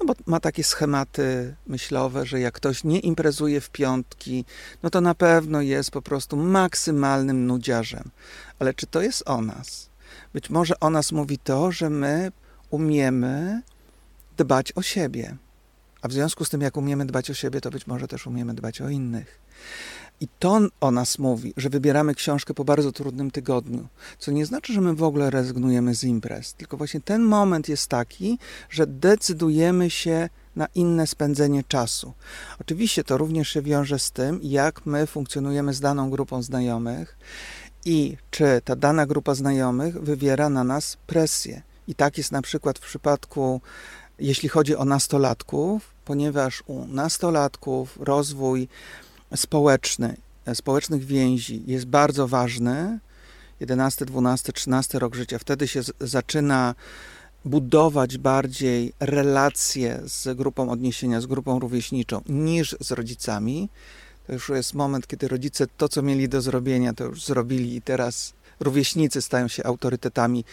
[0.00, 4.44] no bo ma takie schematy myślowe, że jak ktoś nie imprezuje w piątki,
[4.82, 8.10] no to na pewno jest po prostu maksymalnym nudziarzem.
[8.58, 9.85] Ale czy to jest o nas?
[10.36, 12.32] Być może o nas mówi to, że my
[12.70, 13.62] umiemy
[14.36, 15.36] dbać o siebie
[16.02, 18.54] a w związku z tym, jak umiemy dbać o siebie, to być może też umiemy
[18.54, 19.40] dbać o innych.
[20.20, 23.86] I to o nas mówi, że wybieramy książkę po bardzo trudnym tygodniu,
[24.18, 27.88] co nie znaczy, że my w ogóle rezygnujemy z imprez, tylko właśnie ten moment jest
[27.88, 28.38] taki,
[28.70, 32.12] że decydujemy się na inne spędzenie czasu.
[32.60, 37.18] Oczywiście to również się wiąże z tym, jak my funkcjonujemy z daną grupą znajomych
[37.86, 41.62] i czy ta dana grupa znajomych wywiera na nas presję.
[41.88, 43.60] I tak jest na przykład w przypadku
[44.18, 48.68] jeśli chodzi o nastolatków, ponieważ u nastolatków rozwój
[49.36, 50.16] społeczny,
[50.54, 52.98] społecznych więzi jest bardzo ważny.
[53.60, 56.74] 11, 12, 13 rok życia, wtedy się zaczyna
[57.44, 63.68] budować bardziej relacje z grupą odniesienia, z grupą rówieśniczą niż z rodzicami.
[64.26, 67.82] To już jest moment, kiedy rodzice to, co mieli do zrobienia, to już zrobili i
[67.82, 70.44] teraz rówieśnicy stają się autorytetami,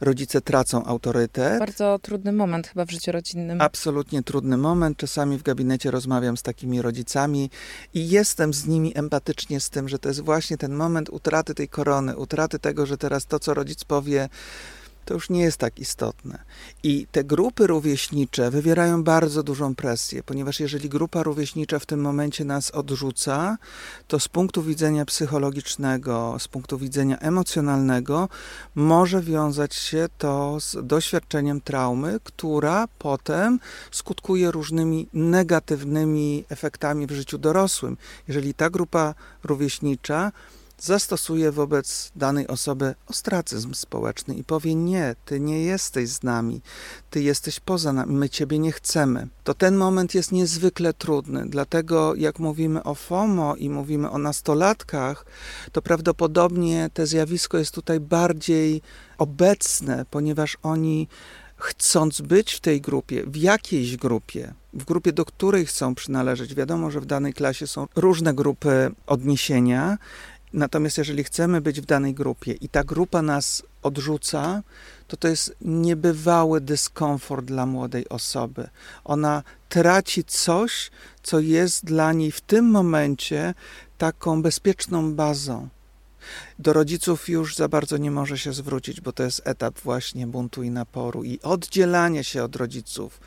[0.00, 1.58] rodzice tracą autorytet.
[1.58, 3.60] Bardzo trudny moment chyba w życiu rodzinnym.
[3.60, 4.98] Absolutnie trudny moment.
[4.98, 7.50] Czasami w gabinecie rozmawiam z takimi rodzicami
[7.94, 11.68] i jestem z nimi empatycznie z tym, że to jest właśnie ten moment utraty tej
[11.68, 14.28] korony, utraty tego, że teraz to, co rodzic powie,
[15.04, 16.38] to już nie jest tak istotne.
[16.82, 22.44] I te grupy rówieśnicze wywierają bardzo dużą presję, ponieważ jeżeli grupa rówieśnicza w tym momencie
[22.44, 23.58] nas odrzuca,
[24.08, 28.28] to z punktu widzenia psychologicznego, z punktu widzenia emocjonalnego,
[28.74, 37.38] może wiązać się to z doświadczeniem traumy, która potem skutkuje różnymi negatywnymi efektami w życiu
[37.38, 37.96] dorosłym.
[38.28, 39.14] Jeżeli ta grupa
[39.44, 40.32] rówieśnicza
[40.78, 46.60] zastosuje wobec danej osoby ostracyzm społeczny i powie: Nie, ty nie jesteś z nami,
[47.10, 49.28] ty jesteś poza nami, my ciebie nie chcemy.
[49.44, 55.26] To ten moment jest niezwykle trudny, dlatego jak mówimy o FOMO i mówimy o nastolatkach,
[55.72, 58.82] to prawdopodobnie to zjawisko jest tutaj bardziej
[59.18, 61.08] obecne, ponieważ oni
[61.56, 66.54] chcąc być w tej grupie, w jakiejś grupie, w grupie, do której chcą przynależeć.
[66.54, 69.98] Wiadomo, że w danej klasie są różne grupy odniesienia
[70.54, 74.62] Natomiast jeżeli chcemy być w danej grupie i ta grupa nas odrzuca,
[75.08, 78.68] to to jest niebywały dyskomfort dla młodej osoby.
[79.04, 80.90] Ona traci coś,
[81.22, 83.54] co jest dla niej w tym momencie
[83.98, 85.68] taką bezpieczną bazą.
[86.58, 90.62] Do rodziców już za bardzo nie może się zwrócić, bo to jest etap właśnie buntu
[90.62, 93.20] i naporu i oddzielania się od rodziców,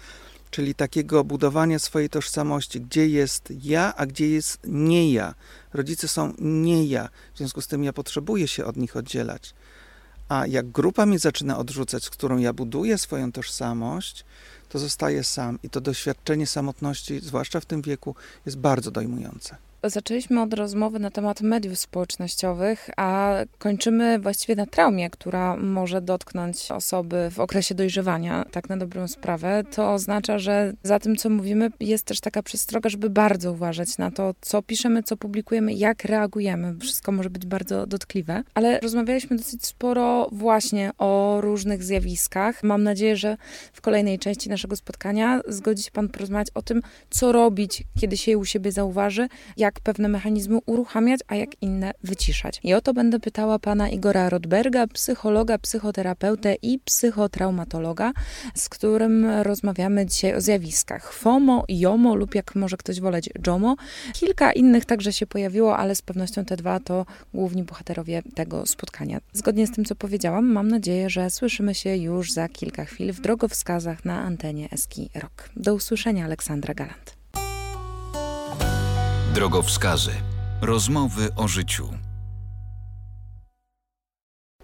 [0.52, 5.34] czyli takiego budowania swojej tożsamości, gdzie jest ja, a gdzie jest nie ja.
[5.74, 9.54] Rodzice są nie ja, w związku z tym ja potrzebuję się od nich oddzielać.
[10.30, 14.26] A jak grupa mnie zaczyna odrzucać, z którą ja buduję swoją tożsamość,
[14.70, 19.67] to zostaję sam i to doświadczenie samotności, zwłaszcza w tym wieku, jest bardzo dojmujące.
[19.90, 26.72] Zaczęliśmy od rozmowy na temat mediów społecznościowych, a kończymy właściwie na traumie, która może dotknąć
[26.72, 29.64] osoby w okresie dojrzewania, tak na dobrą sprawę.
[29.72, 34.12] To oznacza, że za tym, co mówimy, jest też taka przestroga, żeby bardzo uważać na
[34.12, 36.76] to, co piszemy, co publikujemy, jak reagujemy.
[36.80, 42.64] Wszystko może być bardzo dotkliwe, ale rozmawialiśmy dosyć sporo właśnie o różnych zjawiskach.
[42.64, 43.38] Mam nadzieję, że
[43.74, 48.32] w kolejnej części naszego spotkania zgodzi się Pan porozmawiać o tym, co robić, kiedy się
[48.32, 52.60] je u siebie zauważy, jak pewne mechanizmy uruchamiać, a jak inne wyciszać.
[52.64, 58.12] I o to będę pytała pana Igora Rodberga, psychologa, psychoterapeutę i psychotraumatologa,
[58.56, 63.76] z którym rozmawiamy dzisiaj o zjawiskach FOMO, JOMO lub jak może ktoś woleć JOMO.
[64.14, 69.20] Kilka innych także się pojawiło, ale z pewnością te dwa to główni bohaterowie tego spotkania.
[69.34, 73.22] Zgodnie z tym, co powiedziałam, mam nadzieję, że słyszymy się już za kilka chwil w
[73.22, 75.50] drogowskazach na antenie Eski Rock.
[75.56, 77.18] Do usłyszenia, Aleksandra Galant.
[79.38, 80.12] Drogowskazy.
[80.62, 81.90] Rozmowy o życiu.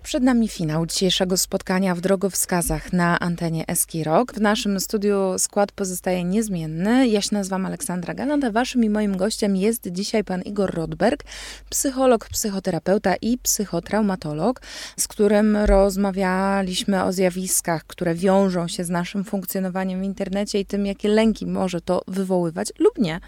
[0.04, 4.34] Przed nami finał dzisiejszego spotkania w drogowskazach na antenie Eski Rock.
[4.34, 7.08] W naszym studiu skład pozostaje niezmienny.
[7.08, 11.24] Ja się nazywam Aleksandra Galant, a waszym i moim gościem jest dzisiaj pan Igor Rodberg,
[11.70, 14.62] psycholog, psychoterapeuta i psychotraumatolog,
[15.00, 20.86] z którym rozmawialiśmy o zjawiskach, które wiążą się z naszym funkcjonowaniem w internecie i tym,
[20.86, 23.20] jakie lęki może to wywoływać lub nie.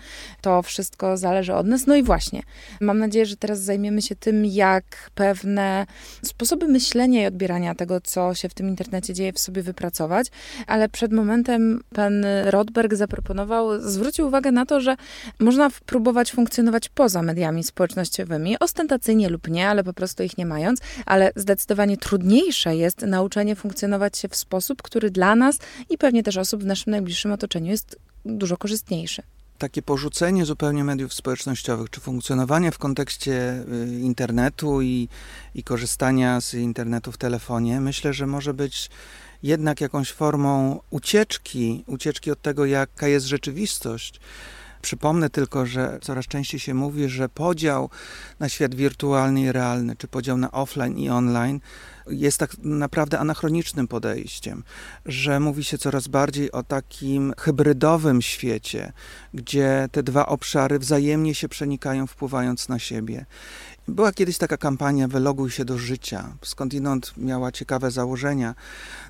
[0.41, 1.87] To wszystko zależy od nas.
[1.87, 2.41] No i właśnie,
[2.81, 5.85] mam nadzieję, że teraz zajmiemy się tym, jak pewne
[6.23, 10.27] sposoby sposoby myślenia i odbierania tego, co się w tym internecie dzieje, w sobie wypracować,
[10.67, 14.95] ale przed momentem pan Rodberg zaproponował, zwrócił uwagę na to, że
[15.39, 20.79] można próbować funkcjonować poza mediami społecznościowymi, ostentacyjnie lub nie, ale po prostu ich nie mając,
[21.05, 26.37] ale zdecydowanie trudniejsze jest nauczenie funkcjonować się w sposób, który dla nas i pewnie też
[26.37, 29.21] osób w naszym najbliższym otoczeniu jest dużo korzystniejszy
[29.57, 35.09] takie porzucenie zupełnie mediów społecznościowych, czy funkcjonowanie w kontekście y, internetu i,
[35.55, 38.89] i korzystania z internetu w telefonie, myślę, że może być
[39.43, 44.19] jednak jakąś formą ucieczki, ucieczki od tego, jaka jest rzeczywistość.
[44.85, 47.89] Przypomnę tylko, że coraz częściej się mówi, że podział
[48.39, 51.59] na świat wirtualny i realny, czy podział na offline i online
[52.07, 54.63] jest tak naprawdę anachronicznym podejściem,
[55.05, 58.93] że mówi się coraz bardziej o takim hybrydowym świecie,
[59.33, 63.25] gdzie te dwa obszary wzajemnie się przenikają, wpływając na siebie.
[63.87, 68.55] Była kiedyś taka kampania Wyloguj się do życia, skądinąd miała ciekawe założenia.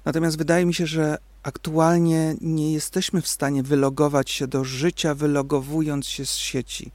[0.05, 6.07] Natomiast wydaje mi się, że aktualnie nie jesteśmy w stanie wylogować się do życia, wylogowując
[6.07, 6.91] się z sieci.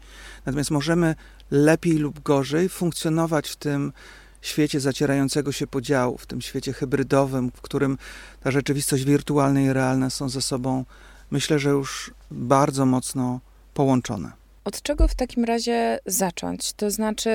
[0.47, 1.15] Natomiast możemy
[1.51, 3.93] lepiej lub gorzej funkcjonować w tym
[4.41, 7.99] świecie zacierającego się podziału, w tym świecie hybrydowym, w którym
[8.41, 10.85] ta rzeczywistość wirtualna i realna są ze sobą,
[11.31, 13.41] myślę, że już bardzo mocno
[13.75, 14.40] połączone.
[14.65, 16.73] Od czego w takim razie zacząć?
[16.73, 17.31] To znaczy,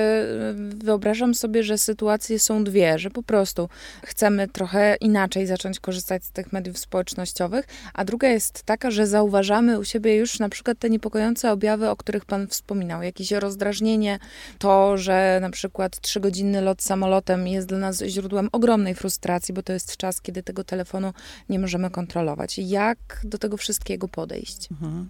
[0.56, 3.68] wyobrażam sobie, że sytuacje są dwie, że po prostu
[4.04, 9.78] chcemy trochę inaczej zacząć korzystać z tych mediów społecznościowych, a druga jest taka, że zauważamy
[9.78, 14.18] u siebie już na przykład te niepokojące objawy, o których Pan wspominał, jakieś rozdrażnienie,
[14.58, 19.72] to, że na przykład trzygodzinny lot samolotem jest dla nas źródłem ogromnej frustracji, bo to
[19.72, 21.12] jest czas, kiedy tego telefonu
[21.48, 22.58] nie możemy kontrolować.
[22.58, 24.68] Jak do tego wszystkiego podejść?
[24.70, 25.08] Mhm.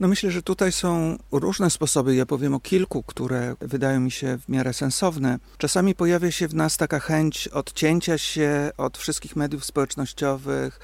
[0.00, 2.14] No myślę, że tutaj są różne sposoby.
[2.14, 5.38] Ja powiem o kilku, które wydają mi się w miarę sensowne.
[5.58, 10.80] Czasami pojawia się w nas taka chęć odcięcia się od wszystkich mediów społecznościowych,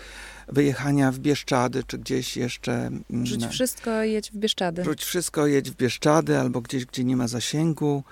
[0.48, 2.90] wyjechania w Bieszczady, czy gdzieś jeszcze...
[3.24, 3.48] Rzuć na...
[3.48, 4.84] wszystko jedź w Bieszczady.
[4.84, 8.04] Rzuć wszystko, jedź w Bieszczady, albo gdzieś, gdzie nie ma zasięgu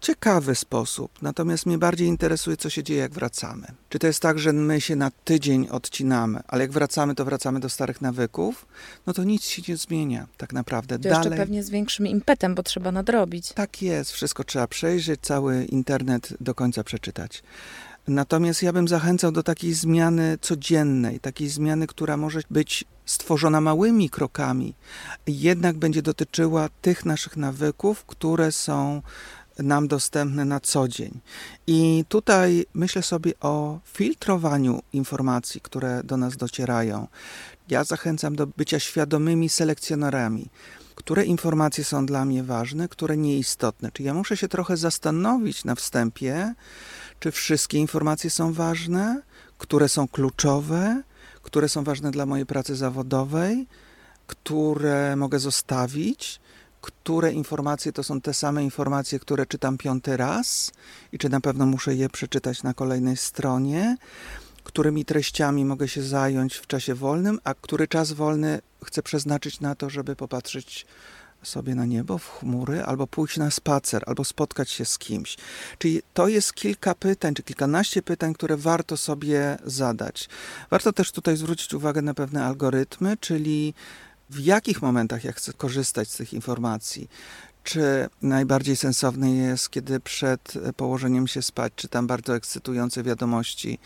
[0.00, 1.22] ciekawy sposób.
[1.22, 3.66] Natomiast mnie bardziej interesuje, co się dzieje, jak wracamy.
[3.88, 7.60] Czy to jest tak, że my się na tydzień odcinamy, ale jak wracamy, to wracamy
[7.60, 8.66] do starych nawyków?
[9.06, 10.98] No to nic się nie zmienia tak naprawdę.
[10.98, 11.18] To Dalej...
[11.18, 13.52] jeszcze pewnie z większym impetem, bo trzeba nadrobić.
[13.52, 17.42] Tak jest, wszystko trzeba przejrzeć, cały internet do końca przeczytać.
[18.08, 24.10] Natomiast ja bym zachęcał do takiej zmiany codziennej, takiej zmiany, która może być stworzona małymi
[24.10, 24.74] krokami,
[25.26, 29.02] jednak będzie dotyczyła tych naszych nawyków, które są
[29.62, 31.20] nam dostępne na co dzień.
[31.66, 37.06] I tutaj myślę sobie o filtrowaniu informacji, które do nas docierają.
[37.68, 40.50] Ja zachęcam do bycia świadomymi selekcjonerami
[40.94, 43.92] które informacje są dla mnie ważne, które nieistotne.
[43.92, 46.54] Czyli ja muszę się trochę zastanowić na wstępie,
[47.20, 49.22] czy wszystkie informacje są ważne,
[49.58, 51.02] które są kluczowe,
[51.42, 53.66] które są ważne dla mojej pracy zawodowej,
[54.26, 56.40] które mogę zostawić,
[56.80, 60.72] które informacje to są te same informacje, które czytam piąty raz
[61.12, 63.96] i czy na pewno muszę je przeczytać na kolejnej stronie,
[64.64, 69.74] którymi treściami mogę się zająć w czasie wolnym, a który czas wolny chcę przeznaczyć na
[69.74, 70.86] to, żeby popatrzeć
[71.42, 75.36] sobie na niebo, w chmury, albo pójść na spacer, albo spotkać się z kimś.
[75.78, 80.28] Czyli to jest kilka pytań, czy kilkanaście pytań, które warto sobie zadać.
[80.70, 83.74] Warto też tutaj zwrócić uwagę na pewne algorytmy, czyli
[84.30, 87.08] w jakich momentach ja chcę korzystać z tych informacji.
[87.64, 93.78] Czy najbardziej sensowne jest, kiedy przed położeniem się spać czytam bardzo ekscytujące wiadomości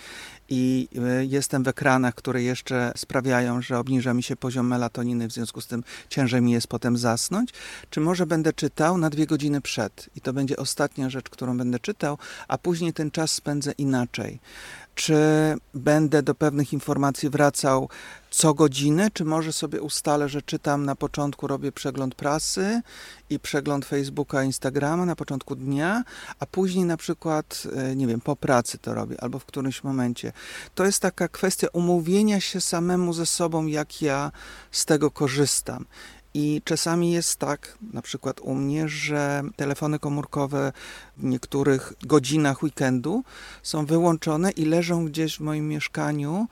[0.49, 5.32] i e, jestem w ekranach, które jeszcze sprawiają, że obniża mi się poziom melatoniny, w
[5.32, 7.51] związku z tym ciężej mi jest potem zasnąć?
[7.90, 11.78] Czy może będę czytał na dwie godziny przed i to będzie ostatnia rzecz, którą będę
[11.78, 12.18] czytał,
[12.49, 14.40] a później ten czas spędzę inaczej?
[14.95, 15.16] Czy
[15.74, 17.88] będę do pewnych informacji wracał
[18.34, 22.80] co godzinę, czy może sobie ustalę, że czytam na początku, robię przegląd prasy
[23.30, 26.05] i przegląd Facebooka, Instagrama na początku dnia,
[26.38, 30.32] a później na przykład, e, nie wiem, po pracy to robię albo w którymś momencie.
[30.74, 34.32] To jest taka kwestia umówienia się samemu ze sobą, jak ja
[34.70, 35.86] z tego korzystam.
[36.35, 40.72] I czasami jest tak, na przykład u mnie, że telefony komórkowe
[41.16, 43.24] w niektórych godzinach weekendu
[43.62, 46.47] są wyłączone i leżą gdzieś w moim mieszkaniu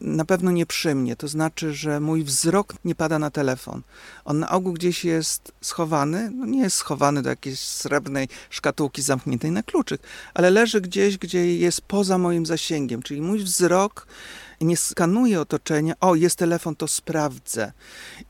[0.00, 1.16] na pewno nie przy mnie.
[1.16, 3.82] To znaczy, że mój wzrok nie pada na telefon.
[4.24, 9.50] On na ogół gdzieś jest schowany, no nie jest schowany do jakiejś srebrnej szkatułki zamkniętej
[9.50, 10.00] na kluczyk,
[10.34, 13.02] ale leży gdzieś, gdzie jest poza moim zasięgiem.
[13.02, 14.06] Czyli mój wzrok
[14.64, 17.72] nie skanuję otoczenia, o jest telefon, to sprawdzę.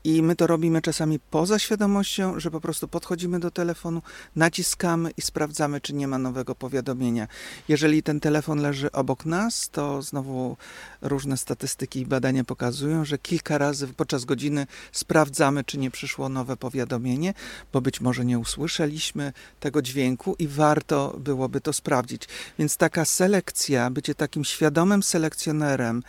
[0.03, 4.01] I my to robimy czasami poza świadomością, że po prostu podchodzimy do telefonu,
[4.35, 7.27] naciskamy i sprawdzamy, czy nie ma nowego powiadomienia.
[7.67, 10.57] Jeżeli ten telefon leży obok nas, to znowu
[11.01, 16.57] różne statystyki i badania pokazują, że kilka razy podczas godziny sprawdzamy, czy nie przyszło nowe
[16.57, 17.33] powiadomienie,
[17.73, 22.27] bo być może nie usłyszeliśmy tego dźwięku i warto byłoby to sprawdzić.
[22.59, 26.03] Więc taka selekcja, bycie takim świadomym selekcjonerem,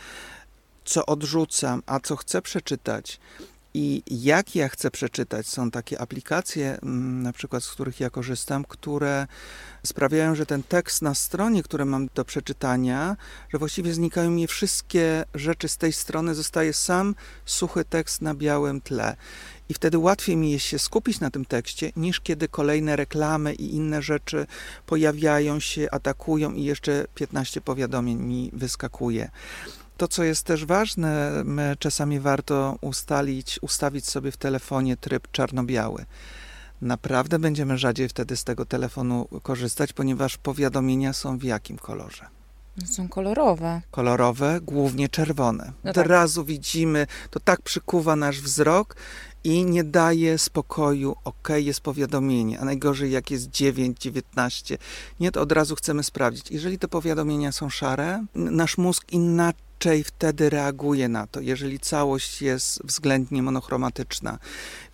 [0.91, 3.21] co odrzucam, a co chcę przeczytać
[3.75, 5.47] i jak ja chcę przeczytać.
[5.47, 9.27] Są takie aplikacje, mm, na przykład z których ja korzystam, które
[9.87, 13.17] sprawiają, że ten tekst na stronie, który mam do przeczytania,
[13.49, 17.15] że właściwie znikają mi wszystkie rzeczy z tej strony, zostaje sam
[17.45, 19.17] suchy tekst na białym tle.
[19.69, 23.75] I wtedy łatwiej mi jest się skupić na tym tekście, niż kiedy kolejne reklamy i
[23.75, 24.47] inne rzeczy
[24.87, 29.31] pojawiają się, atakują i jeszcze 15 powiadomień mi wyskakuje.
[30.01, 31.45] To, co jest też ważne,
[31.79, 36.05] czasami warto ustalić, ustawić sobie w telefonie tryb czarno-biały.
[36.81, 42.27] Naprawdę będziemy rzadziej wtedy z tego telefonu korzystać, ponieważ powiadomienia są w jakim kolorze?
[42.85, 43.83] Są kolorowe.
[43.91, 45.73] Kolorowe, głównie czerwone.
[45.85, 46.07] No Od tak.
[46.07, 48.97] razu widzimy, to tak przykuwa nasz wzrok
[49.45, 54.79] i nie daje spokoju, ok, jest powiadomienie, a najgorzej jak jest 9, 19.
[55.21, 56.51] Nie, to od razu chcemy sprawdzić.
[56.51, 59.70] Jeżeli te powiadomienia są szare, nasz mózg inaczej
[60.05, 64.39] wtedy reaguje na to, jeżeli całość jest względnie monochromatyczna.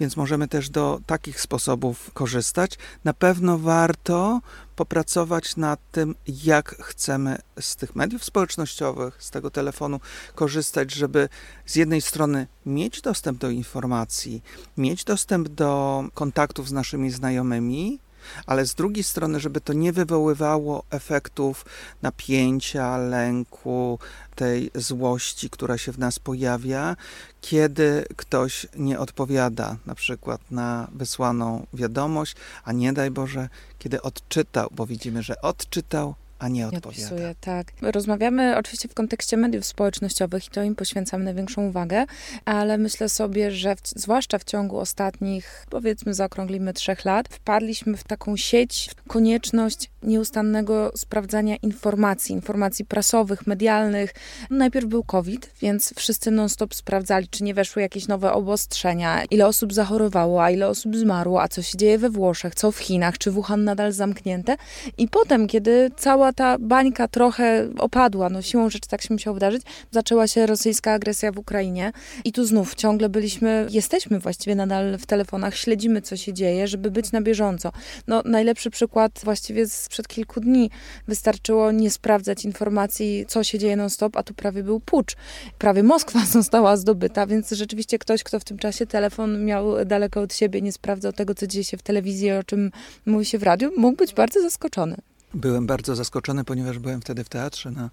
[0.00, 2.78] Więc możemy też do takich sposobów korzystać.
[3.04, 4.40] Na pewno warto
[4.76, 6.14] popracować nad tym,
[6.44, 10.00] jak chcemy z tych mediów społecznościowych, z tego telefonu
[10.34, 11.28] korzystać, żeby
[11.66, 14.42] z jednej strony mieć dostęp do informacji,
[14.76, 17.98] mieć dostęp do kontaktów z naszymi znajomymi,
[18.46, 21.64] ale z drugiej strony, żeby to nie wywoływało efektów
[22.02, 23.98] napięcia, lęku,
[24.34, 26.96] tej złości, która się w nas pojawia,
[27.40, 33.48] kiedy ktoś nie odpowiada na przykład na wysłaną wiadomość, a nie daj Boże,
[33.78, 36.88] kiedy odczytał, bo widzimy, że odczytał, a nie Nie odpowiada.
[36.88, 37.66] odpisuję, tak.
[37.82, 42.04] Rozmawiamy oczywiście w kontekście mediów społecznościowych i to im poświęcamy największą uwagę,
[42.44, 48.04] ale myślę sobie, że w, zwłaszcza w ciągu ostatnich, powiedzmy, zaokrąglimy trzech lat, wpadliśmy w
[48.04, 54.14] taką sieć, konieczność nieustannego sprawdzania informacji, informacji prasowych, medialnych.
[54.50, 59.72] Najpierw był COVID, więc wszyscy non-stop sprawdzali, czy nie weszły jakieś nowe obostrzenia, ile osób
[59.72, 63.30] zachorowało, a ile osób zmarło, a co się dzieje we Włoszech, co w Chinach, czy
[63.30, 64.56] Wuhan nadal zamknięte.
[64.98, 69.62] I potem, kiedy cała ta bańka trochę opadła, no siłą rzeczy tak się musiało wydarzyć.
[69.90, 71.92] Zaczęła się rosyjska agresja w Ukrainie
[72.24, 76.90] i tu znów ciągle byliśmy, jesteśmy właściwie nadal w telefonach, śledzimy co się dzieje, żeby
[76.90, 77.72] być na bieżąco.
[78.06, 80.70] No najlepszy przykład właściwie sprzed kilku dni.
[81.08, 85.16] Wystarczyło nie sprawdzać informacji, co się dzieje non-stop, a tu prawie był pucz.
[85.58, 90.34] Prawie Moskwa została zdobyta, więc rzeczywiście ktoś, kto w tym czasie telefon miał daleko od
[90.34, 92.70] siebie, nie sprawdzał tego, co dzieje się w telewizji, o czym
[93.06, 94.96] mówi się w radiu, mógł być bardzo zaskoczony.
[95.36, 97.90] Byłem bardzo zaskoczony, ponieważ byłem wtedy w teatrze na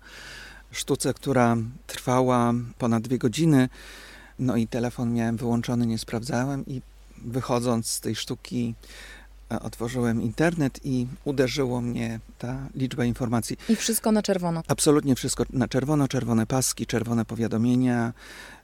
[0.71, 3.69] sztuce, która trwała ponad dwie godziny.
[4.39, 6.81] No i telefon miałem wyłączony, nie sprawdzałem i
[7.25, 8.75] wychodząc z tej sztuki
[9.59, 13.57] otworzyłem internet i uderzyło mnie ta liczba informacji.
[13.69, 14.63] I wszystko na czerwono.
[14.67, 18.13] Absolutnie wszystko na czerwono, czerwone paski, czerwone powiadomienia,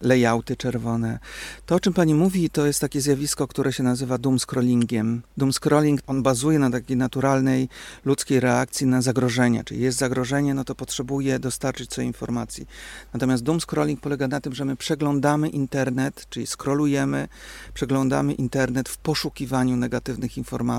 [0.02, 1.20] layouty czerwone.
[1.66, 5.22] To, o czym pani mówi, to jest takie zjawisko, które się nazywa doom scrollingiem.
[5.38, 7.70] Doom scrolling, on bazuje na takiej naturalnej
[8.06, 9.64] ludzkiej reakcji na zagrożenie.
[9.64, 12.68] Czyli jest zagrożenie, no to potrzebuje dostarczyć sobie informacji.
[13.14, 17.28] Natomiast doom scrolling polega na tym, że my przeglądamy internet, czyli scrollujemy,
[17.74, 20.79] przeglądamy internet w poszukiwaniu negatywnych informacji,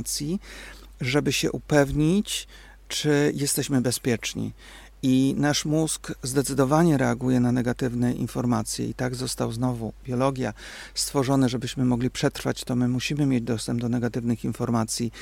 [1.00, 2.48] żeby się upewnić,
[2.88, 4.52] czy jesteśmy bezpieczni.
[5.02, 10.52] I nasz mózg zdecydowanie reaguje na negatywne informacje, i tak został znowu biologia
[10.94, 15.12] stworzone, żebyśmy mogli przetrwać, to my musimy mieć dostęp do negatywnych informacji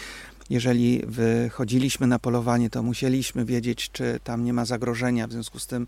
[0.50, 5.26] jeżeli wychodziliśmy na polowanie, to musieliśmy wiedzieć, czy tam nie ma zagrożenia.
[5.26, 5.86] W związku z tym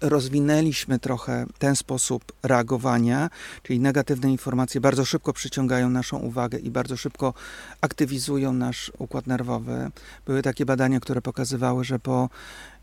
[0.00, 3.30] rozwinęliśmy trochę ten sposób reagowania,
[3.62, 7.34] czyli negatywne informacje bardzo szybko przyciągają naszą uwagę i bardzo szybko
[7.80, 9.90] aktywizują nasz układ nerwowy.
[10.26, 12.28] Były takie badania, które pokazywały, że po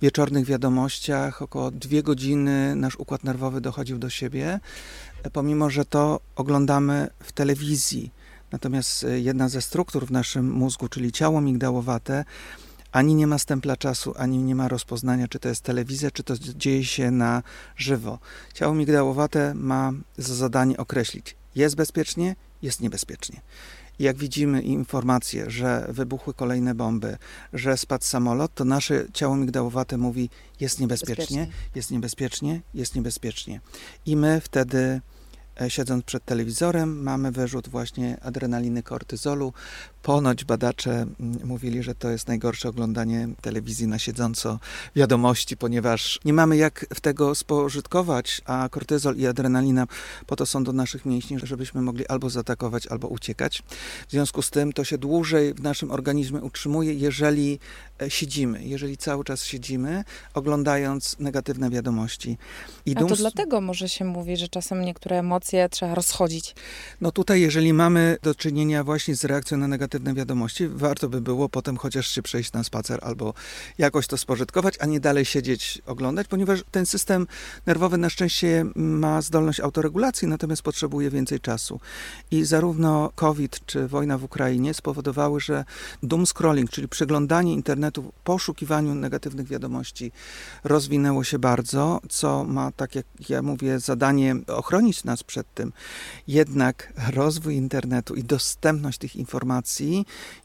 [0.02, 4.60] wieczornych wiadomościach około dwie godziny nasz układ nerwowy dochodził do siebie,
[5.34, 8.12] pomimo że to oglądamy w telewizji
[8.52, 12.26] Natomiast e, jedna ze struktur w naszym mózgu, czyli ciało migdałowate,
[12.92, 16.34] ani nie ma stempla czasu, ani nie ma rozpoznania, czy to jest telewizja, czy to
[16.38, 17.44] dzieje się na
[17.78, 18.20] żywo.
[18.54, 23.42] Ciało migdałowate ma za zadanie określić, jest bezpiecznie, jest niebezpiecznie.
[24.00, 27.18] I jak widzimy informacje, że wybuchły kolejne bomby,
[27.54, 30.30] że spadł samolot, to nasze ciało migdałowate mówi,
[30.60, 31.48] jest niebezpiecznie, bezpiecznie.
[31.76, 33.62] jest niebezpiecznie, jest niebezpiecznie.
[34.06, 35.02] I my wtedy
[35.68, 39.54] siedząc przed telewizorem, mamy wyrzut właśnie adrenaliny, kortyzolu.
[40.06, 44.60] Ponoć badacze mm, mówili, że to jest najgorsze oglądanie telewizji na siedząco
[44.96, 49.88] wiadomości, ponieważ nie mamy jak w tego spożytkować, a kortyzol i adrenalina
[50.28, 53.64] po to są do naszych mięśni, żebyśmy mogli albo zaatakować, albo uciekać.
[54.08, 57.60] W związku z tym to się dłużej w naszym organizmie utrzymuje, jeżeli
[58.02, 60.04] e, siedzimy, jeżeli cały czas siedzimy,
[60.34, 62.38] oglądając negatywne wiadomości.
[62.86, 66.56] I a to dlatego może się mówi, że czasem niektóre emocje trzeba rozchodzić.
[67.02, 71.22] No tutaj, jeżeli mamy do czynienia właśnie z reakcją na negatywne negatywne wiadomości, warto by
[71.22, 73.34] było potem chociaż się przejść na spacer albo
[73.78, 77.28] jakoś to spożytkować, a nie dalej siedzieć, oglądać, ponieważ ten system
[77.66, 81.80] nerwowy na szczęście ma zdolność autoregulacji, natomiast potrzebuje więcej czasu.
[82.32, 85.66] I zarówno COVID czy wojna w Ukrainie spowodowały, że
[86.04, 90.12] doom scrolling, czyli przeglądanie internetu poszukiwaniu negatywnych wiadomości
[90.64, 95.74] rozwinęło się bardzo, co ma, tak jak ja mówię, zadanie ochronić nas przed tym.
[96.28, 99.85] Jednak rozwój internetu i dostępność tych informacji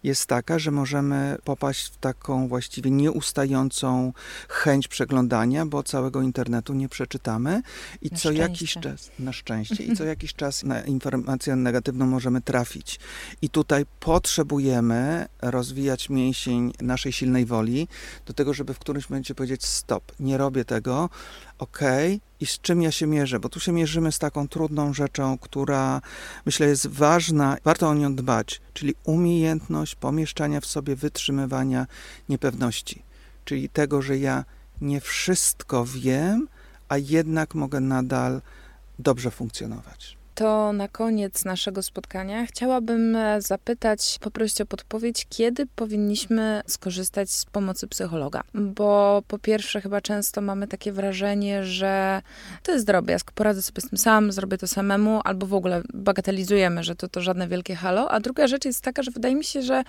[0.03, 4.13] jest taka, że możemy popaść w taką właściwie nieustającą
[4.49, 7.63] chęć przeglądania, bo całego internetu nie przeczytamy
[8.03, 8.43] i na co szczęście.
[8.43, 13.01] jakiś czas, na szczęście, i co jakiś czas na informację negatywną możemy trafić.
[13.43, 17.89] I tutaj potrzebujemy rozwijać mięsień naszej silnej woli
[18.27, 21.09] do tego, żeby w którymś momencie powiedzieć stop, nie robię tego,
[21.61, 21.81] ok,
[22.41, 26.01] i z czym ja się mierzę, bo tu się mierzymy z taką trudną rzeczą, która
[26.47, 31.87] myślę jest ważna, warto o nią dbać, czyli umiejętność pomieszczania w sobie wytrzymywania
[32.29, 33.03] niepewności,
[33.45, 34.45] czyli tego, że ja
[34.81, 36.49] nie wszystko wiem,
[36.89, 38.43] a jednak mogę nadal
[38.99, 46.63] dobrze funkcjonować to na koniec naszego spotkania chciałabym e, zapytać, poprosić o podpowiedź, kiedy powinniśmy
[46.67, 48.43] skorzystać z pomocy psychologa.
[48.55, 52.23] Bo po pierwsze, chyba często mamy takie wrażenie, że
[52.63, 56.85] to jest drobiazg, poradzę sobie z tym sam, zrobię to samemu, albo w ogóle bagatelizujemy,
[56.85, 58.11] że to, to żadne wielkie halo.
[58.11, 59.83] A druga rzecz jest taka, że wydaje mi się, że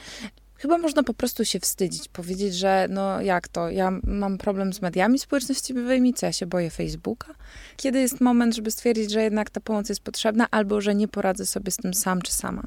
[0.62, 4.82] Chyba można po prostu się wstydzić, powiedzieć, że no jak to, ja mam problem z
[4.82, 7.34] mediami społecznościowymi, co ja się boję Facebooka.
[7.78, 11.46] Kiedy jest moment, żeby stwierdzić, że jednak ta pomoc jest potrzebna, albo że nie poradzę
[11.46, 12.64] sobie z tym sam czy sama?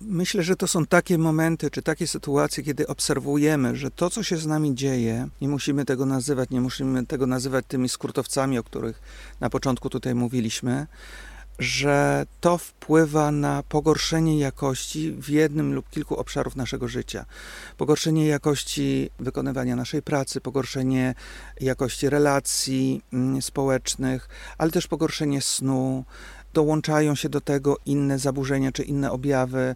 [0.00, 4.36] Myślę, że to są takie momenty, czy takie sytuacje, kiedy obserwujemy, że to, co się
[4.36, 9.02] z nami dzieje, nie musimy tego nazywać, nie musimy tego nazywać tymi skrótowcami, o których
[9.40, 10.86] na początku tutaj mówiliśmy,
[11.60, 17.24] że to wpływa na pogorszenie jakości w jednym lub kilku obszarów naszego życia.
[17.76, 21.14] Pogorszenie jakości wykonywania naszej pracy, pogorszenie
[21.60, 26.04] jakości relacji mm, społecznych, ale też pogorszenie snu,
[26.54, 29.74] dołączają się do tego inne zaburzenia czy inne objawy,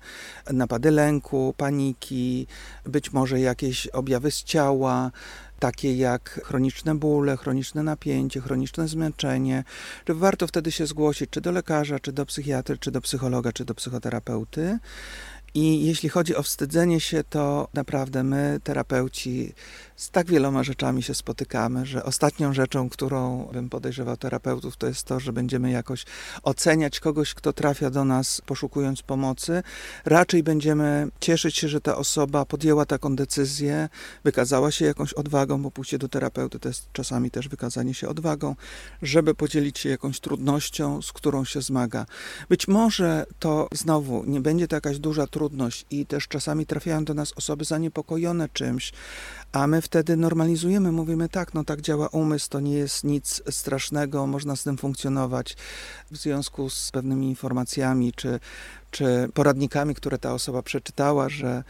[0.52, 2.46] napady lęku, paniki,
[2.84, 5.10] być może jakieś objawy z ciała,
[5.58, 9.64] takie jak chroniczne bóle, chroniczne napięcie, chroniczne zmęczenie.
[10.08, 13.74] Warto wtedy się zgłosić czy do lekarza, czy do psychiatry, czy do psychologa, czy do
[13.74, 14.78] psychoterapeuty.
[15.56, 19.52] I jeśli chodzi o wstydzenie się, to naprawdę my, terapeuci,
[19.96, 25.04] z tak wieloma rzeczami się spotykamy, że ostatnią rzeczą, którą bym podejrzewał terapeutów, to jest
[25.04, 26.04] to, że będziemy jakoś
[26.42, 29.62] oceniać kogoś, kto trafia do nas poszukując pomocy.
[30.04, 33.88] Raczej będziemy cieszyć się, że ta osoba podjęła taką decyzję,
[34.24, 38.56] wykazała się jakąś odwagą, bo pójście do terapeuty to jest czasami też wykazanie się odwagą,
[39.02, 42.06] żeby podzielić się jakąś trudnością, z którą się zmaga.
[42.48, 45.43] Być może to znowu nie będzie to jakaś duża trudność
[45.90, 48.92] i też czasami trafiają do nas osoby zaniepokojone czymś,
[49.52, 54.26] a my wtedy normalizujemy, mówimy tak, no tak działa umysł, to nie jest nic strasznego,
[54.26, 55.56] można z tym funkcjonować.
[56.10, 58.40] W związku z pewnymi informacjami czy,
[58.90, 61.64] czy poradnikami, które ta osoba przeczytała, że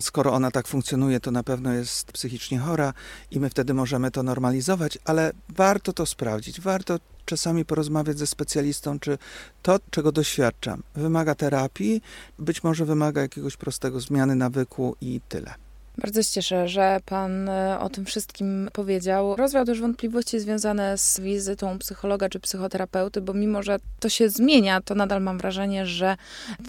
[0.00, 2.92] skoro ona tak funkcjonuje, to na pewno jest psychicznie chora
[3.30, 9.00] i my wtedy możemy to normalizować, ale warto to sprawdzić, warto czasami porozmawiać ze specjalistą,
[9.00, 9.18] czy
[9.62, 12.02] to, czego doświadczam, wymaga terapii,
[12.38, 15.54] być może wymaga jakiegoś prostego zmiany nawyku i tyle.
[16.00, 19.36] Bardzo się cieszę, że Pan e, o tym wszystkim powiedział.
[19.36, 24.80] Rozwiał też wątpliwości związane z wizytą psychologa czy psychoterapeuty, bo mimo, że to się zmienia,
[24.80, 26.16] to nadal mam wrażenie, że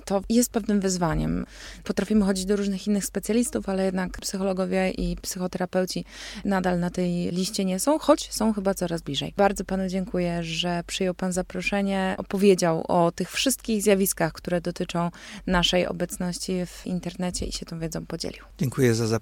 [0.06, 1.46] to jest pewnym wyzwaniem.
[1.84, 6.06] Potrafimy chodzić do różnych innych specjalistów, ale jednak psychologowie i psychoterapeuci
[6.46, 9.34] nadal na tej liście nie są, choć są chyba coraz bliżej.
[9.38, 15.12] Bardzo Panu dziękuję, że przyjął Pan zaproszenie, opowiedział o tych wszystkich zjawiskach, które dotyczą
[15.48, 18.44] naszej obecności w internecie i się tą wiedzą podzielił.
[18.58, 19.21] Dziękuję za zaproszenie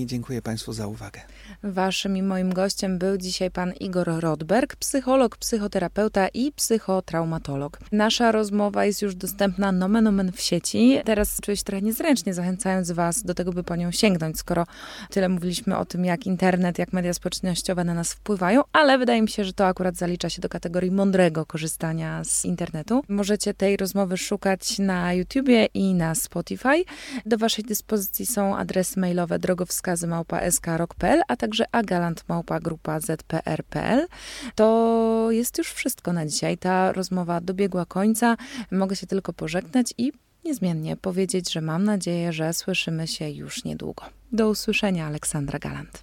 [0.00, 1.20] i dziękuję Państwu za uwagę.
[1.64, 7.78] Waszym i moim gościem był dzisiaj pan Igor Rodberg, psycholog, psychoterapeuta i psychotraumatolog.
[7.92, 11.00] Nasza rozmowa jest już dostępna nomen omen w sieci.
[11.04, 14.66] Teraz czuję się trochę niezręcznie, zachęcając Was do tego, by po nią sięgnąć, skoro
[15.10, 19.28] tyle mówiliśmy o tym, jak internet, jak media społecznościowe na nas wpływają, ale wydaje mi
[19.28, 23.02] się, że to akurat zalicza się do kategorii mądrego korzystania z internetu.
[23.08, 26.84] Możecie tej rozmowy szukać na YouTubie i na Spotify.
[27.26, 33.00] Do Waszej dyspozycji są adresy mailowe mailowe drogowskazy małpa skrok.pl, a także agalant małpa grupa
[33.00, 34.06] zpr.pl.
[34.54, 36.58] To jest już wszystko na dzisiaj.
[36.58, 38.36] Ta rozmowa dobiegła końca.
[38.70, 40.12] Mogę się tylko pożegnać i
[40.44, 44.04] niezmiennie powiedzieć, że mam nadzieję, że słyszymy się już niedługo.
[44.32, 46.02] Do usłyszenia, Aleksandra Galant.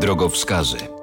[0.00, 1.01] Drogowskazy.